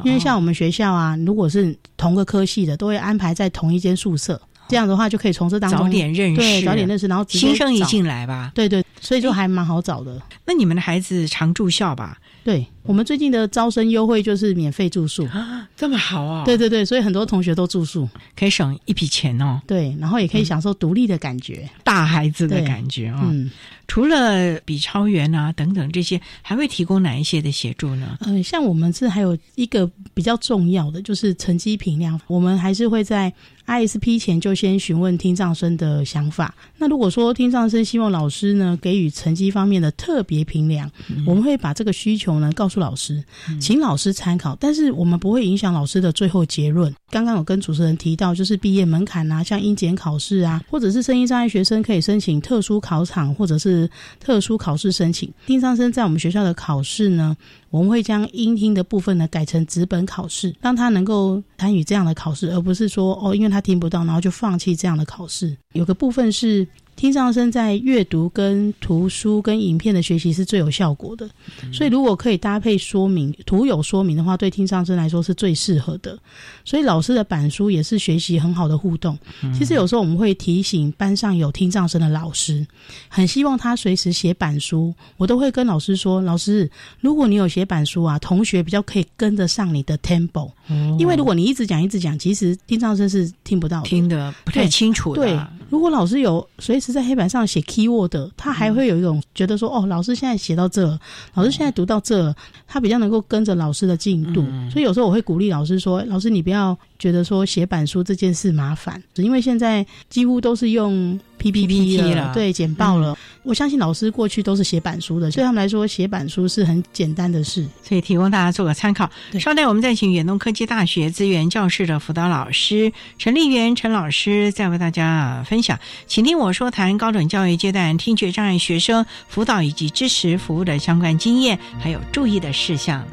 [0.03, 4.41] 因为像我们学校啊，如果是同个科系的，都会安排在同一间宿舍。
[4.67, 10.19] 这样的话就可以从这当中早点认识，对，早点认识，然后新生一进来吧，对对，所以就还蛮好找的。
[10.45, 12.17] 那你们的孩子常住校吧？
[12.43, 16.43] 对我们最近的招生优惠就是免费住宿啊，这么好啊。
[16.45, 19.61] 对对对，所以很多同学都住宿，可以省一笔钱哦。
[19.67, 23.19] 对，然后也可以享受独立的感觉，大孩子的感觉哦。
[23.23, 23.51] 嗯，
[23.87, 28.17] 除了比超员啊等等这些，还会提供哪一些的协助呢？
[28.21, 33.31] 呃，像我们是还有一个比较重要的，就是成绩评量，我们还是会在
[33.67, 36.53] ISP 前就先询问听障生的想法。
[36.77, 43.21] 那如果说听障生希望老师呢给予成绩方面的特别评量，嗯我们会把这个需求呢告诉老师，
[43.59, 46.93] 请老师参考，但是我们不会影响老师的最后结论。
[47.09, 55.29] 刚刚有跟主持人提到，就是毕业门槛啊，像英检考试啊，或者是声音障碍学生可以申请特殊考场或者是特殊考试申请。
[55.45, 57.35] 听障生在我们学校的考试呢，
[57.69, 65.57] 我们会将音听的部分呢改成纸本考试，让他能够参与这样的考试，而不是说哦，因为他听不到，然后就放弃这样的考试。
[65.73, 66.65] 有个部分是。
[67.01, 71.27] 听障生在阅读、跟图书、跟影片的学习是最有效果的，
[71.73, 76.15] 所以如果可以搭配说明图有说明的话，对听障生来说是最适合的。
[76.63, 79.17] 所以老师的板书也是学习很好的互动。
[79.51, 82.63] 其实有时候我们会提醒班上有听障生的老师，
[83.07, 90.51] 很希望他随时写板书，我都会跟老师说：老师，如果你有写板书啊，同学比较可以跟得上你的 tempo。
[90.99, 95.23] 因为如果你一直讲一直讲，其实听障生是听不到的，听得不太清楚的。
[95.23, 95.39] 对，
[95.71, 100.85] 如果老师有随时在黑板上写 keyword，他还会有一种觉得说，哦，老师现在写到这，
[101.33, 102.35] 老师现在读到这，
[102.67, 104.45] 他比较能够跟着老师的进度。
[104.69, 113.17] 所以有时候我会鼓励老师说，老师你不要觉得说写板书这件事麻烦，因为现在几乎都是用 PPT 了，对，简报了。
[113.43, 119.09] 我相信老师过去都是写板书的，对他们来说写板书是很简单的事，所以提供大家做个参考。
[119.39, 133.03] 稍待，我们再请远东科技大学资源教室的辅导老师陈丽媛陈老师，再为大家分享，请听我说谈高等教育阶段听觉障碍学生辅导以及支持服务的相关经验，还有注意的事项。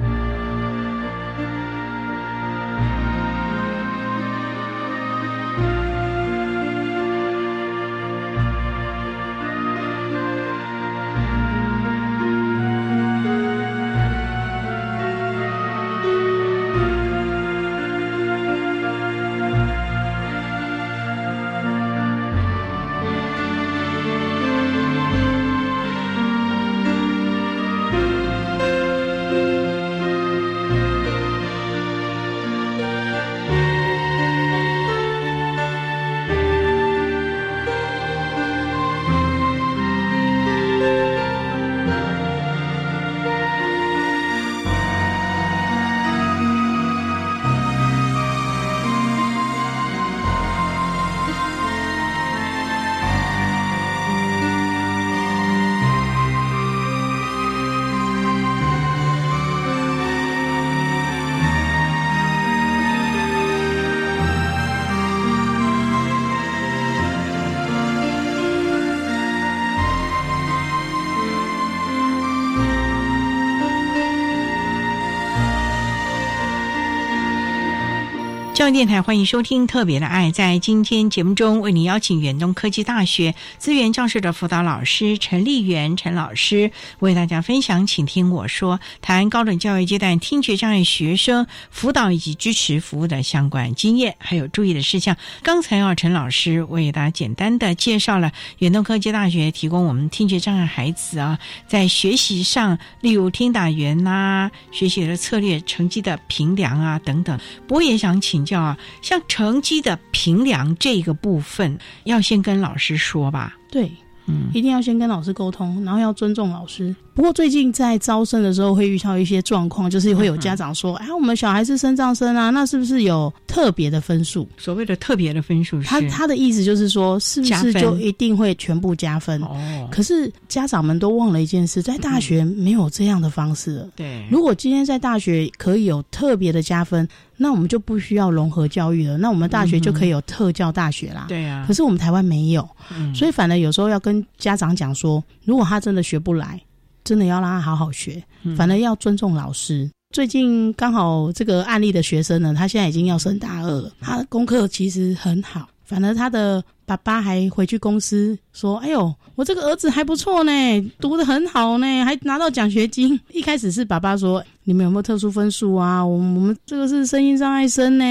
[78.73, 80.29] 电台欢迎收听《特别的爱》。
[80.33, 87.87] 在今天节目中，为您邀请远东科技大学资源教室的辅导老师陈丽媛陈老师，为大家分享。
[87.87, 95.16] 请听我说，谈高等教育阶段听觉障碍学生辅导以及支持服务的相关经验，还有注意的事项。
[95.43, 107.39] 刚才啊，陈老师为大家简单的介绍了远东科技大学提供我们听觉障碍孩子啊，在学习上，例如听打员呐，学习的策略、成绩的评量啊等等。
[107.66, 108.58] 不过也想请教。
[108.59, 113.57] 叫啊，像成绩的评量这个部分，要先跟老师说吧。
[113.71, 113.91] 对，
[114.27, 116.95] 嗯，一定要先跟老师沟通，然后要尊重老师。
[117.19, 124.49] 不过最近在招生的时候会遇到一些状况，就是会有家长说：“哎，我们小孩是升障生啊，那是不是有特别的分数？
[124.57, 129.43] 所谓的特别的分数，他他的意思就是说，是不是就一定会全部加分？
[129.43, 133.85] 哦，可是家长们都忘了一件事，在大学没有这样的方式。
[133.97, 141.25] 对，如果今天在大学可以有特别的加分，那我们就不需要融合教育了，那我们大学就可以有特教大学啦。
[141.29, 142.69] 对啊，可是我们台湾没有，
[143.12, 146.62] 所以反而有时候要跟家长讲说，如果他真的学不来。
[147.09, 148.23] 真的要让他好好学，
[148.55, 149.91] 反而要尊重老师。
[150.15, 160.53] 最近刚好这个案例的学生呢，他现在已经要升大二了，他功课其实很好，反而他的爸爸还回去公司说：“哎呦，我这个儿子还不错呢，
[161.01, 163.19] 读得很好呢，还拿到奖学金。
[163.33, 166.05] ”一开始是爸爸说：“你们有没有特殊分数啊？
[166.05, 168.05] 我我们这个是声音障碍生呢。”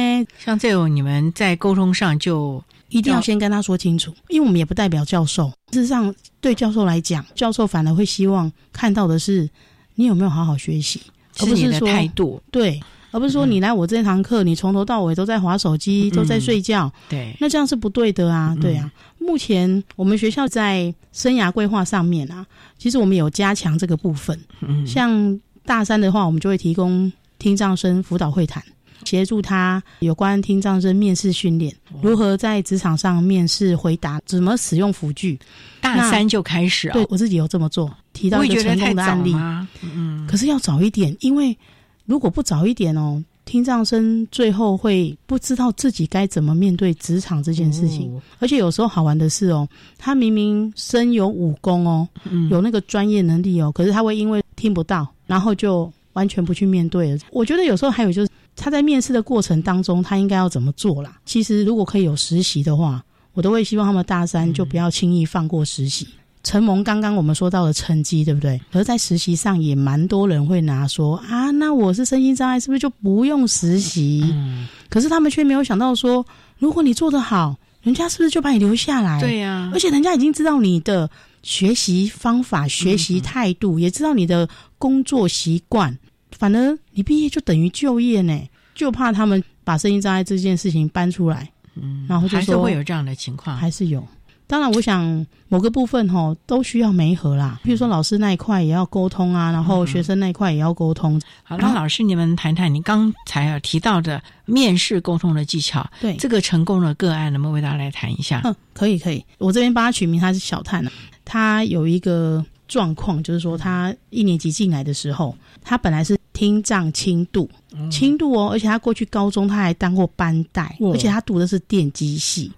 [0.43, 2.63] 像这种，你们在沟通上就。
[2.89, 5.51] 一定要先跟他说清楚，因为我们也不代表教授。
[5.71, 9.49] 事实上，对教授来讲，教授反而会希望看到的是
[9.95, 11.01] 你有没有好好学习，
[11.39, 12.41] 而不是说态度。
[12.49, 12.81] 对，
[13.11, 16.91] 而不是说你来我这堂课，你从头到尾都在划手机，都在睡觉。
[17.09, 18.55] 对，那这样是不对的啊。
[18.61, 22.45] 对啊，目前我们学校在生涯规划上面啊，
[22.77, 24.39] 其实我们有加强这个部分。
[24.61, 28.63] 嗯，像大三的话，我们就会提供听障生辅导会谈。
[29.05, 35.39] 协助他有关听障生面试训练，如何在职场上面试回答，怎么使用辅具。
[35.79, 36.93] 大三就开始啊？
[36.93, 39.33] 对我自己有这么做，提到一个成功的案例。
[39.81, 41.57] 嗯，可是要早一点，因为
[42.05, 48.19] 如果不早一点哦，听障生最后会不知道自己该怎么面对职场这件事情。
[48.39, 49.65] 而且有时候好玩的是哦，
[49.97, 52.07] 他明明身有武功哦，
[52.49, 57.19] 有那个专业能力哦，可是他会因为听不到，然后就完全不去面对了。
[57.31, 58.31] 我觉得有时候还有就是。
[58.57, 61.17] 他在面试的过程当中，他应该要怎么做啦？
[61.23, 63.01] 其实如果可以有实习的话，
[63.33, 66.07] 我都会希望他们大三就不要轻易放过实习。
[66.43, 68.59] 承蒙刚刚我们说到的成绩，对不对？
[68.71, 74.23] 而在实习上也蛮多人会拿说啊，那我是身心障碍，是不是就不用实习？
[74.33, 74.67] 嗯。
[74.89, 76.25] 可是他们却没有想到说，
[76.57, 79.19] 如果你做得好，人家是不是就把你留下来？
[79.19, 79.69] 对呀。
[79.73, 81.09] 而且人家已经知道你的
[81.43, 84.47] 学习方法、学习态度，也知道你的
[84.77, 85.97] 工作习惯。
[86.31, 88.39] 反而你毕业就等于就业呢，
[88.75, 94.05] 就怕他们把声音障碍这件事情搬出来，嗯，然后就说会有这样的情况，还是有。
[94.49, 101.19] 当然，我想某个部分哈都需要媒合啦，比如说老师那一块也要沟通啊，然后学生那一块也要沟通。
[101.43, 108.39] 好，那老师你们谈谈你刚才啊提到的面试沟通的技巧，对这个成功的个案，能不能为大家来谈一下？
[108.45, 110.89] 嗯，可以可以，我这边帮他取名，他是小探呢，
[111.25, 116.16] 他有一个状况，就是说他一年级进来的时候，他本来是。
[116.37, 117.49] 听障轻度，
[117.89, 122.51] 轻度哦，而且他过去高中他还当过班带，而且他读的是电机系，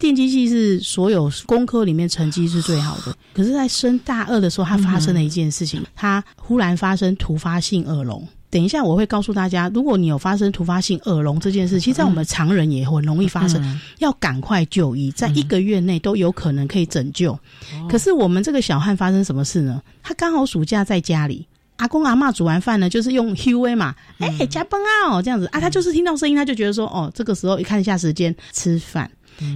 [0.00, 3.14] 电机系是所有工科里面成绩是最好的。
[3.32, 8.26] 可是，在升大二的时候，他发生了一件事情，他忽然发生突发性耳聋。
[8.50, 17.38] 等一下，我会告诉大家，如果你有发生突发性耳聋这件事，其实在我们常人也很容易发生，要赶快就医，在一个月内都有可能可以拯救。
[17.88, 19.80] 可是我们这个小汉发生什么事呢？
[20.02, 21.46] 他刚好暑假在家里。
[21.80, 24.78] 阿公阿妈煮完饭呢，就是用 HUA 嘛，哎，加班
[25.08, 25.46] 啊，这样子。
[25.46, 29.10] 啊，他就是听到声音，他就觉得说，哦，这个时候一看一下时间吃饭，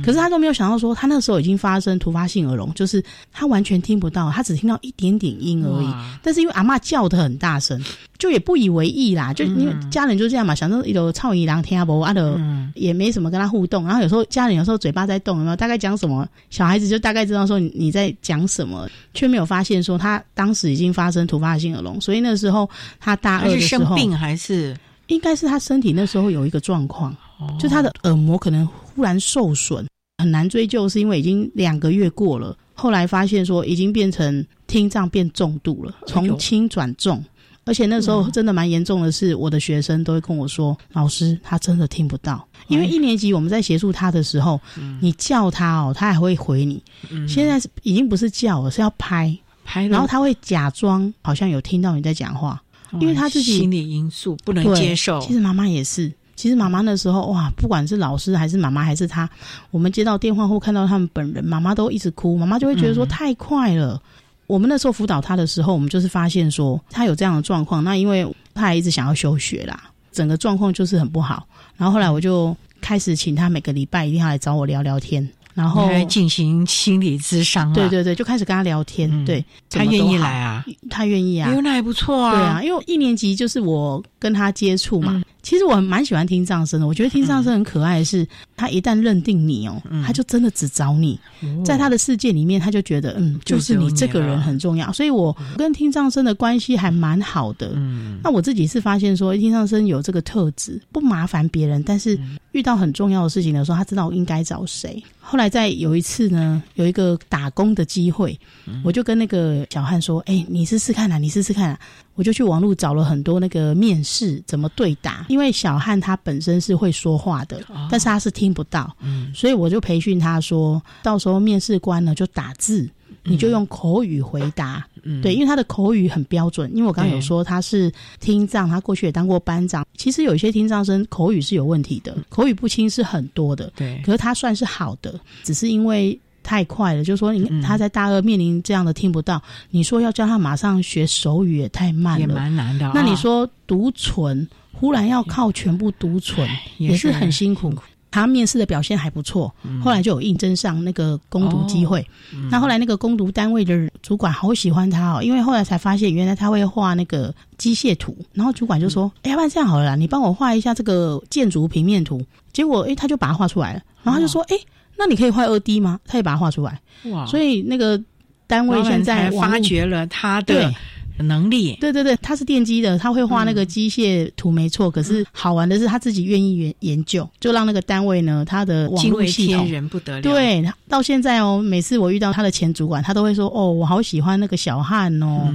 [0.05, 3.03] 可是他都没有想到说，他那时候已经发生突发性耳聋，就是
[3.33, 5.87] 他完全听不到，他只听到一点点音而已，
[6.23, 7.83] 但是因为阿妈叫的很大声。
[8.17, 12.41] 就也不以为意啦，就因为家人就这样嘛，想说有操一郎听不，阿的
[12.75, 13.85] 也没什么跟他互动。
[13.85, 16.27] 然后有时候家人有时候嘴巴在动，有没有大概讲什么？
[16.49, 22.01] 小孩子就大概知道说你在讲什么，却没有发现说他当时已经发生突发性耳聋。
[22.01, 22.71] 所以那时候
[23.01, 24.75] 他大二的时候，生病还是
[25.09, 27.15] 应该是他身体那时候有一个状况，
[27.59, 29.87] 就他的耳膜可能忽然受损，
[30.19, 37.23] 很难追究，是因为已经两个月过了，后来发现说已经变成听障变重度了，从轻转重。
[37.67, 44.61] 而且那时候真的蛮严重的是，我的学生都会跟我说：“老师，他真的听不到。”因为一年级我们在协助他的时候，
[45.01, 46.83] 你叫他哦，他还会回你。
[47.27, 49.35] 现在是已经不是叫了，是要拍。
[49.65, 52.63] 拍，然后他会假装好像有听到你在讲话，
[53.01, 55.21] 因为他自己心理因素不能接受。
[55.21, 59.29] 其实妈妈也是，其实妈妈那时候哇，不管是老师还是妈妈还是他，
[59.71, 64.01] 我们接到电话或看到他们本人，妈妈都一直哭，妈妈就会觉得说太快了。
[64.47, 71.47] 我们那时候辅导他的时候，我们就是发现说他有这样的状况，那因为他还一直想要休学啦，整个状况就是很不好。
[71.77, 75.27] 然后后来我就开始请他每个礼拜一定要来找我聊聊天。
[75.55, 79.45] 然后进行心理咨商，对对对，就开始跟他聊天，对。
[79.71, 85.23] 他愿意来啊，他愿意啊，那还不错啊，对啊，因为一年级就是我跟他接触嘛。
[85.45, 88.27] 其实我蛮喜欢听藏声的，我觉得听藏声很可爱的是，
[88.57, 91.21] 他一旦认定你哦，他就真的只找你，
[91.65, 94.91] 在他的世界里面，他就觉得嗯，就是你这个人很重要。
[94.91, 97.73] 所以我跟听藏声的关系还蛮好的。
[97.75, 102.19] 嗯，那我自己是发现说，听藏声有这个特质，不麻烦别人，但是
[102.53, 105.03] 遇到很重要的事情的时候，他知道应该找谁。
[105.21, 108.39] 后来在有一次呢，有一个打工的机会，
[108.83, 111.79] 我就跟那个小汉说：“哎，你试试看啊，你试试看啊。”
[112.15, 117.61] 我就去网络找了很多那个面试怎么对答，因为小汉他本身是会说话的，
[117.91, 118.95] 但是他是听不到，
[119.35, 122.89] 所以我就培训他说，到时候面试官呢就打字，
[123.25, 124.87] 你就用口语回答，
[125.23, 136.19] 对，因为他的口语很标准，因为我刚刚有说他是听障，他过去也当过班长，其实有一些听障生口语是有问题的，口语不清是很多的，对，可是他算是好的，只是因为。
[136.45, 142.89] 太快了，就是说，你他在大二面临这样的听不到，你说要教他马上学手语也太慢了，也蛮难的。
[142.95, 146.47] 那你说读唇，忽然要靠全部读唇，
[146.79, 147.75] 也是很辛苦。
[148.11, 152.07] 他面试的表现还不错，后来就有应征上那个攻读机会。
[152.49, 164.57] 那后来那个攻读单位的主管好喜欢他哦，因为后来才发现原来他会画那个机械图，然后主管就说：“哎，要不然这样好了，啦，你帮我画一下这个建筑平面图。”结果哎，他就把它画出来了，然后他就说：“哎。”
[164.97, 166.01] 那你可以画二 D 吗？
[166.07, 166.81] 他也把它画出来。
[167.11, 167.27] 哇！
[167.27, 168.01] 所以那个
[168.47, 170.73] 单位现在发掘了他的
[171.19, 171.77] 能力。
[171.81, 174.91] 对对对，他是电机的，他会画那个机械图，没错。
[174.91, 180.23] 可是好玩的是，他自己愿意研研究，就让那个单位呢，他的网络系统人不得了。
[180.23, 185.53] 对，到现在哦，每次我遇到他的前主管，他都会说：“哦，我好喜欢那个小汉哦。”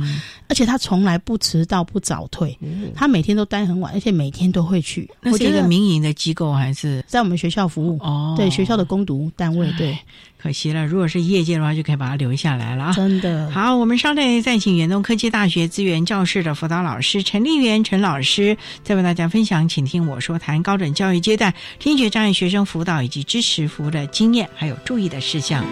[0.49, 2.57] 而且他从来不迟到不早退，
[2.95, 5.07] 他每天都待很晚，而且每天都会去。
[5.21, 7.99] 那是一个民营的机构还是在我们学校服务？
[7.99, 9.71] 哦，对，学校的攻读单位。
[9.77, 9.95] 对，
[10.41, 12.93] 可惜了，如果是业界的话，就可以把它留下来了啊。
[12.93, 25.65] 真的好，我们稍待再请远东科技大学资源教室的辅导老师陈丽媛陈老师，再为大家分享，请听我说谈高等教育阶段听觉障碍学生辅导以及支持服务的经验，还有注意的事项。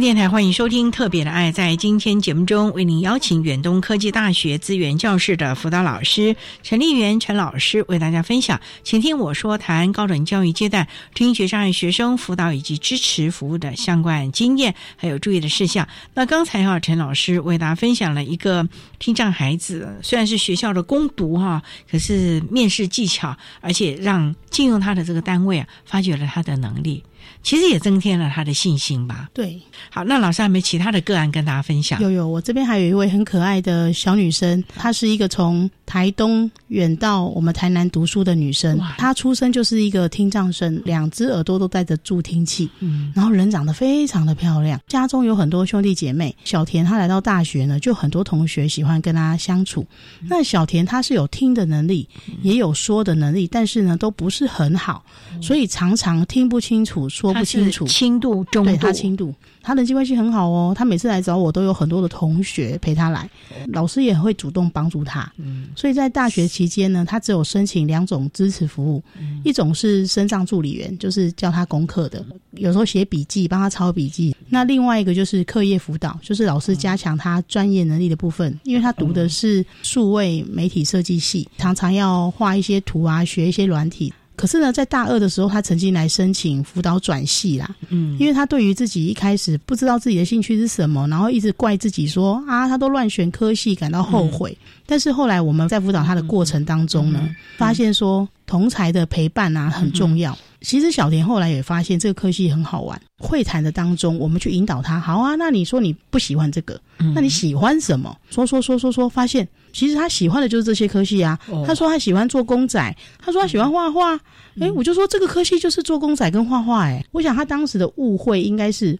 [0.00, 1.50] 电台欢迎收听《特别的爱》。
[1.52, 15.86] 在今天节目中，为您邀请远东科技大学资源教室的辅导老师陈丽媛陈老师为大家分享，请听我说谈高等教育阶段听觉障碍学生辅导以及支持服务的相关经验，还有注意的事项。
[16.14, 18.66] 那刚才哈，陈老师为大家分享了一个
[18.98, 27.04] 听障孩子，虽然是学校的攻读哈，可是面试技巧，而且让进入他的这个单位啊，发掘了他的能力。
[27.42, 29.28] 其实也增添了他的信心吧。
[29.32, 29.60] 对，
[29.90, 32.00] 好，那老师还没其他的个案跟大家分享？
[32.00, 38.78] 有有，我这边还有一位很可爱的小女生，她是一个从台东远到我们台南读书的女生。
[38.98, 46.34] 她出生就是一个听障生，两只耳朵都带着助听器，嗯，然后人长得非常的漂亮，家中有很多兄弟姐妹。
[46.44, 49.86] 小田她来到大学呢，就很多同学喜欢跟她相处。
[50.28, 52.08] 那小田她是有听的能力，
[52.42, 55.04] 也有说的能力，但是呢都不是很好，
[55.40, 57.08] 所以常常听不清楚。
[57.10, 60.72] 说不清楚，轻度、中度，对他轻度，他人际关系很好哦。
[60.74, 63.28] 他每次来找我，都有很多的同学陪他来，
[63.72, 65.30] 老师也会主动帮助他。
[65.36, 69.02] 嗯，所以在大学期间呢，他只有申请两种支持服务，
[69.44, 74.34] 一种是身障助理员，就是教他功课的，有时候写笔记，帮他抄笔记。
[74.48, 84.12] 那另外一个就是课业辅导，就是老师加强他专业能力的部分，因为他读的是数位媒体设计系，常常要画一些图啊，学一些软体。
[84.40, 87.76] 可是呢，在大二的时候，他曾经来申请辅导转系啦。
[87.90, 94.56] 嗯，因为他对于自己一开始不知道自己的兴趣是什么，然后一直怪自己说啊，他都乱选科系，感到后悔。
[94.86, 97.28] 但是后来我们在辅导他的过程当中呢，
[97.58, 100.36] 发现说同才的陪伴啊很重要。
[100.60, 103.00] 其实小田后来也发现这个科系很好玩。
[103.16, 104.98] 会谈的当中，我们去引导他。
[104.98, 106.78] 好啊，那你说你不喜欢这个，
[107.14, 108.14] 那你喜欢什么？
[108.28, 111.38] 说说说说说，发现其实他喜欢的就是这些科系啊。
[111.64, 114.18] 他说他喜欢做公仔，他说他喜欢画画。
[114.60, 116.86] 哎，我就说这个科系就是做公仔跟画画。
[116.86, 118.98] 哎，我想他当时的误会应该是。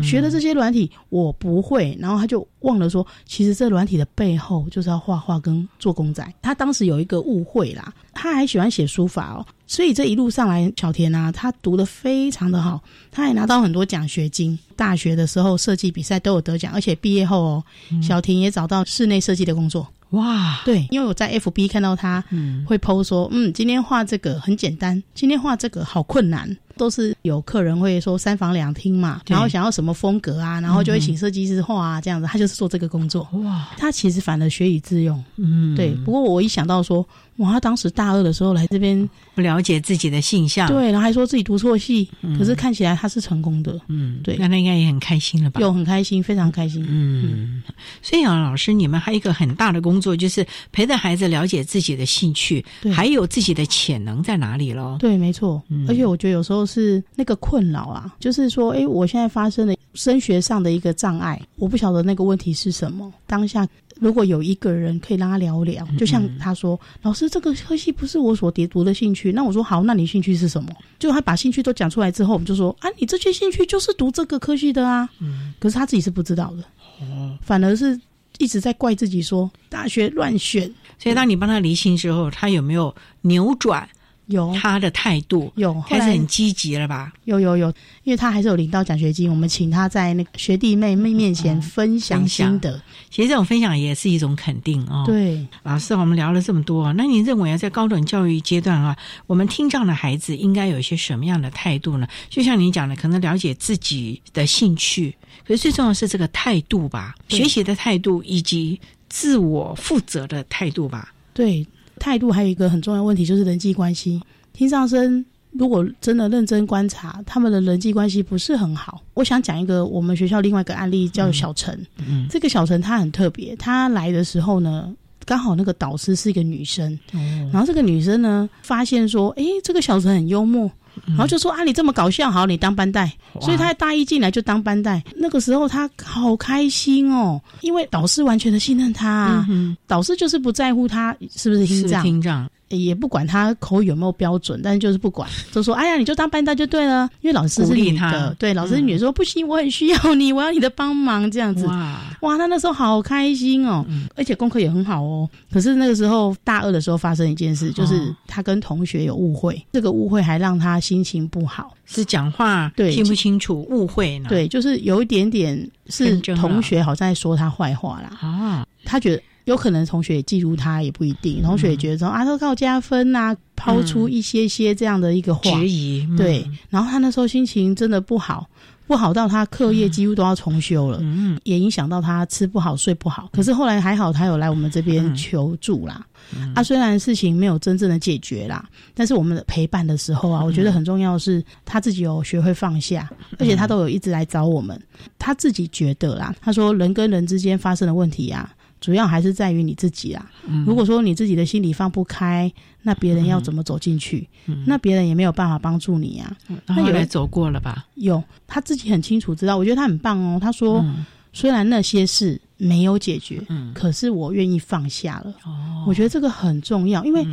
[0.00, 6.24] 学的这些软体我不会，然后他就忘了说，其实这软体的背后就是要画画跟做公仔。
[6.40, 7.92] 他当时有一个误会啦，
[8.22, 14.56] 他还喜欢写书法哦，所以这一路上来，小田啊，他读的非常的好，他还拿到很多奖学金。
[14.76, 17.64] 大学的时候设计比赛都有得奖，而且毕业后哦，
[18.00, 19.88] 小田也找到室内设计的工作。
[20.10, 22.22] 哇，对，因为我在 FB 看到他
[22.64, 26.56] 会 PO 说，嗯，今天画这个很简单，今天画这个好困难。
[26.76, 33.26] 都是有客人会说三房两厅嘛，然后想要什么风格啊，然后就会请设计师画啊，这样子，他就是做这个工作。
[33.44, 35.22] 哇，他其实反而学以致用。
[35.36, 35.90] 嗯，对。
[36.04, 37.06] 不过我一想到说，
[37.36, 42.08] 哇，他当时大二的时候来这边不了解自己的性向，对，然后还说自己读错系，
[42.38, 43.78] 可是看起来他是成功的。
[43.88, 45.60] 嗯，对，那他应该也很开心了吧？
[45.60, 46.84] 有很开心，非常开心。
[46.88, 47.62] 嗯，
[48.02, 54.96] 所以啊，老师，你们还有一个很大的工作，就是陪着孩子了解自己的兴趣，还有自己的潜能在哪里喽。
[54.98, 55.62] 对，没错。
[55.88, 63.12] 而且我觉得有时候是那个困扰啊，就是说，哎，我现在发生了升学上的一个障碍，我不晓得那个问题是什么。
[63.26, 63.66] 当下
[64.00, 76.64] 如果有一个人可以让他聊聊，就像他说：“老师，这个科系不是我所叠读的兴趣。”那我说：“好，那你兴趣是什么？”就他把兴趣都讲出来之后，我们就说：“啊，你这些兴趣就是读这个科系的啊。”嗯，可是他自己是不知道的，
[77.00, 78.00] 哦，反而是
[78.38, 80.68] 一直在怪自己说大学乱选。
[80.98, 83.88] 所以当你帮他离心之后，他有没有扭转？
[84.32, 87.12] 有他的态度，有开始很积极了吧？
[87.24, 87.68] 有有有，
[88.02, 92.82] 因为他还是有领到奖学金，我们请他在那个学弟妹妹面前分享心得。
[93.10, 95.04] 其实这种分享也是一种肯定哦。
[95.06, 102.08] 对，老师，我们聊了这么多，那你认为在高等教育阶段啊，我们听障的孩子应该有一些什么样的态度呢？
[102.28, 105.14] 就像你讲的，可能了解自己的兴趣，
[105.46, 111.12] 可是最重要是这个态度吧，学习的态度以及自我负责的态度吧。
[111.34, 111.66] 对。
[111.98, 114.20] 态度还有一个很重要问题，就是人际关系。
[114.52, 119.02] 听上生如果真的认真观察，他们的人际关系不是很好。
[119.14, 121.78] 我想讲一个我们学校另外一个案例，叫小陈。
[121.98, 124.92] 嗯，这个小陈他很特别，他来的时候呢，
[125.24, 126.92] 刚好那个导师是一个女生。
[127.12, 127.20] 哦，
[127.52, 130.70] 然后这个女生呢，发现说，哎，这个小陈很幽默。
[131.06, 133.12] 然后就说啊，你这么搞笑，好，你当班带。
[133.40, 135.02] 所以他大一进来就当班带。
[135.16, 139.46] 那个时候他好开心哦，因为导师完全的信任他，
[139.86, 142.48] 导师就是不在乎他是不是听障。
[142.76, 147.08] 也不管他口语有没有标准，但是就是不管，就说哎呀，你就当班带就对了。
[147.20, 151.66] 因为老师是女的，对，老师是女的说不行，我很需要你，我要你的帮忙这样子。
[151.66, 153.84] 哇，哇，他那时候好开心哦，
[154.16, 155.28] 而且功课也很好哦。
[155.52, 164.28] 可是那个时候大二的时候发生一件事，就是他跟同学有误会，这个误会还让他心情不好，是讲话对听不清楚，误会呢？
[164.28, 168.18] 对，就是有一点点是同学好像在说他坏话啦。
[168.20, 169.22] 啊，他觉得。
[169.44, 171.42] 有可能同学也记住他，也不一定。
[171.42, 176.06] 同学也觉得说啊，都靠加分呐，抛出一些些这样的一个话，质疑。
[176.16, 178.48] 对，然后他那时候心情真的不好，
[178.86, 181.02] 不好到他课业几乎都要重修了，
[181.44, 183.28] 也影响到他吃不好、睡不好。
[183.32, 186.06] 可是后来还好，他有来我们这边求助啦。
[186.54, 188.64] 啊，虽然事情没有真正的解决啦，
[188.94, 194.80] 但是我们的陪伴的时候啊，我觉得很重要是他自己有学会放下，而且他都有一直来找我们。
[195.18, 198.48] 他自己觉得啦，他说人跟人之间发生的问题呀。
[198.82, 200.30] 主要还是在于你自己啊。
[200.66, 202.52] 如果说你自己的心里放不开，
[202.82, 204.28] 那别人要怎么走进去？
[204.66, 206.36] 那别人也没有办法帮助你啊。
[206.66, 207.86] 那有人走过了吧？
[207.94, 209.56] 有，他自己很清楚知道。
[209.56, 210.38] 我觉得他很棒哦。
[210.38, 210.84] 他说，
[211.32, 213.40] 虽然那些事没有解决，
[213.72, 215.32] 可是我愿意放下了。
[215.44, 217.24] 哦，我觉得这个很重要，因为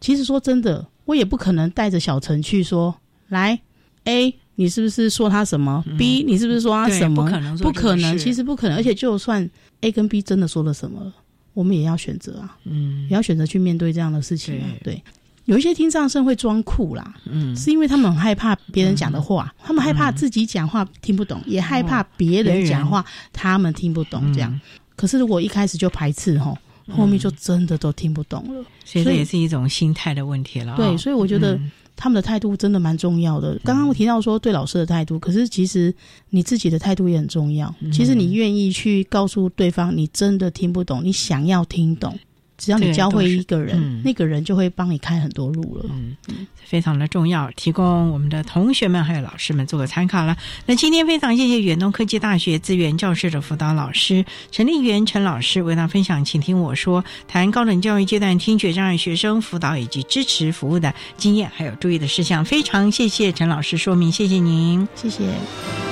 [0.00, 2.94] 其实说真的，我也不可能带着小陈去说
[3.28, 3.60] 来
[4.04, 4.34] A。
[4.56, 7.24] 你是不是说他什么？B，你是不是说他什么？
[7.24, 8.76] 不可能，不可能，其实不可能。
[8.76, 9.48] 而且，就算
[9.80, 11.12] A 跟 B 真的说了什么，
[11.54, 14.66] 我们也要选择啊，嗯，也要选择去面对这样的事情啊。
[14.84, 15.02] 对，
[15.46, 24.60] 有一些听障生会装酷啦，嗯，是因为他们很害怕别人讲的话，他们害怕自己讲话听不懂，也害怕别人讲话他们听不懂这样。
[24.94, 26.56] 可是如果一开始就排斥吼，
[26.90, 28.64] 后面就真的都听不懂了。
[28.84, 30.76] 所以这也是一种心态的问题了。
[30.76, 31.58] 对，所以我觉得
[32.02, 33.56] 他们的态度真的蛮重要的。
[33.62, 35.94] 刚刚我提到说对老师的态度，可是其实
[36.30, 37.72] 你自己的态度也很重要。
[37.92, 42.18] 其实你愿意去告诉对方，你真的听不懂，你想要听懂。
[42.62, 45.84] 只要你教会一个人，那个人就会帮你开很多路了。
[45.90, 46.16] 嗯，
[46.64, 50.36] 非常的重要，提供我们的同学们还有老师们做个参考了。
[50.66, 62.44] 那今天非常谢谢远东科技大学资源教室的辅导老师陈立元陈老师为大家分享，请听我说谈高等教育阶段听觉障碍学生辅导以及支持服务的经验还有注意的事项。
[62.44, 65.91] 非常谢谢陈老师说明，谢谢您，谢谢。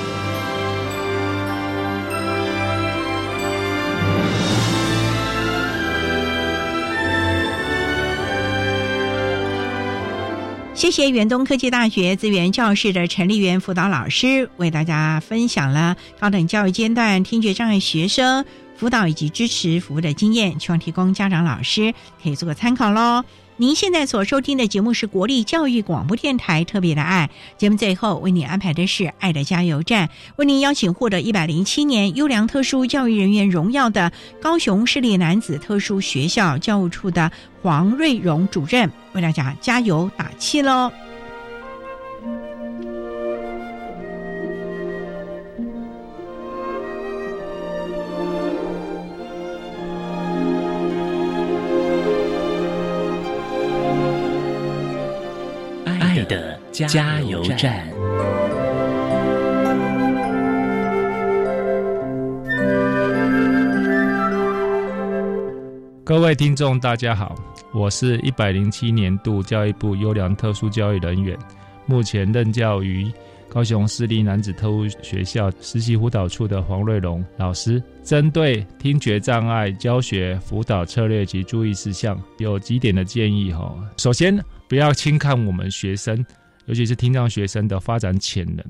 [10.91, 18.45] 谢谢远东科技大学资源教室的陈立媛辅导老师为大家分享了高等教育阶段听觉障碍学生
[18.76, 23.24] 辅导以及支持服务的经验，希望提供家长老师可以做个参考喽。
[23.61, 37.31] 您现在所收听的节目是国立教育广播电台特别的爱节目，最后为您安排的是爱的加油站，为您邀请获得一百零七年优良特殊教育人员荣耀的高雄市立男子特殊学校教务处的
[37.61, 40.91] 黄瑞荣主任，为大家加油打气喽。
[56.87, 57.87] 加油站。
[66.05, 67.35] 各位听众，大家好，
[67.72, 71.39] 我是一百零七年度教育部优良特殊教育人员，
[71.87, 73.12] 目前任教于
[73.49, 77.83] 高雄市立男子特殊学校实习辅导处的黄瑞龙老师。
[78.03, 83.72] 针对听觉障碍教学辅导策略及注意事项，有几点的建议哈。
[83.99, 86.24] 首先，不要轻看我们学生。
[86.67, 88.65] 尤其是听障学生的发展潜能，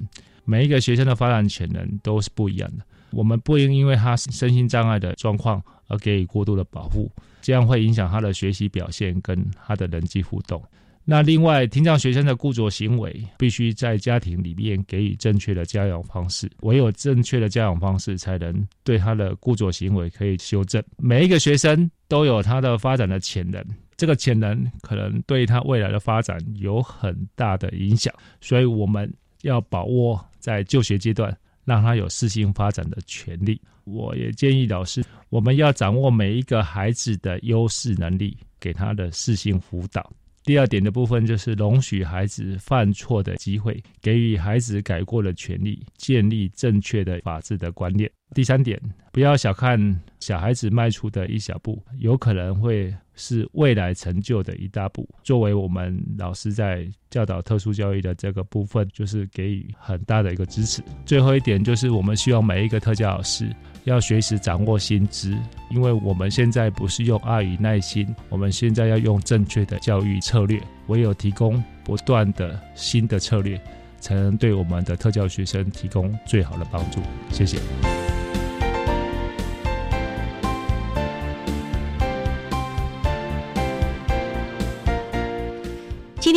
[0.44, 2.84] 每一个学生的发展潜能都是不一样的。
[3.10, 7.10] 我们不应因为他身心障碍的状况而给予过度的保护，
[7.42, 10.62] 这样会影响他的学习表现跟他的人际互动。
[11.04, 16.48] 那另外，听障学生的固着行为，必须在家庭里面给予正确的教养方式。
[16.60, 20.80] 唯有正确的教养方式，才能对他的固着行为可以修正。
[20.98, 23.64] 每一个学生都有他的发展的潜能。
[24.00, 31.36] 这个潜能可能对他未来的发展有很大的影响，所以我们要把握在就学阶段，
[31.66, 33.60] 让他有适性发展的权利。
[33.84, 40.10] 我也建议老师，我们要掌握每一个孩子的优势能力，给他的适性辅导。
[40.44, 48.10] 第二点的部分就是容许孩子犯错的机会，给予孩子改过的权利，建立正确的法治的观念。
[48.34, 48.80] 第三点，
[49.12, 49.78] 不要小看
[50.20, 55.08] 小孩子迈出的一小步，有可能会是未来成就的一大步。
[55.22, 60.82] 作为我们老师在教导特殊教育的这个部分，就是给予很大的一个支持。
[61.04, 63.48] 最后一点就是，我们希望每一个特教老师。
[63.84, 65.34] 要随时掌握新知，
[65.70, 70.60] 因为我们现在不是用爱与耐心，我们现在要用正确的教育策略。
[70.88, 73.58] 唯有提供不断的新的策略，
[73.98, 77.00] 才能对我们的特教学生提供最好的帮助。
[77.30, 77.58] 谢谢。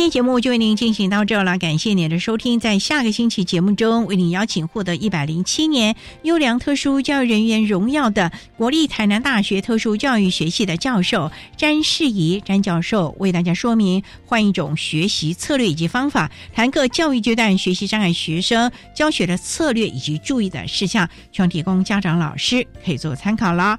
[0.04, 2.60] 天节目就为您进行到这了，感谢您的收听。
[2.60, 23.78] 在下个星期节目中，为您邀请获得一百零七年优良特殊教育人员荣耀的国立台南大学特殊教育学系的教授詹世仪詹教授，为大家说明换一种学习策略以及方法，谈各教育阶段学习障碍学生教学的策略以及注意的事项，希望提供家长老师可以做参考了。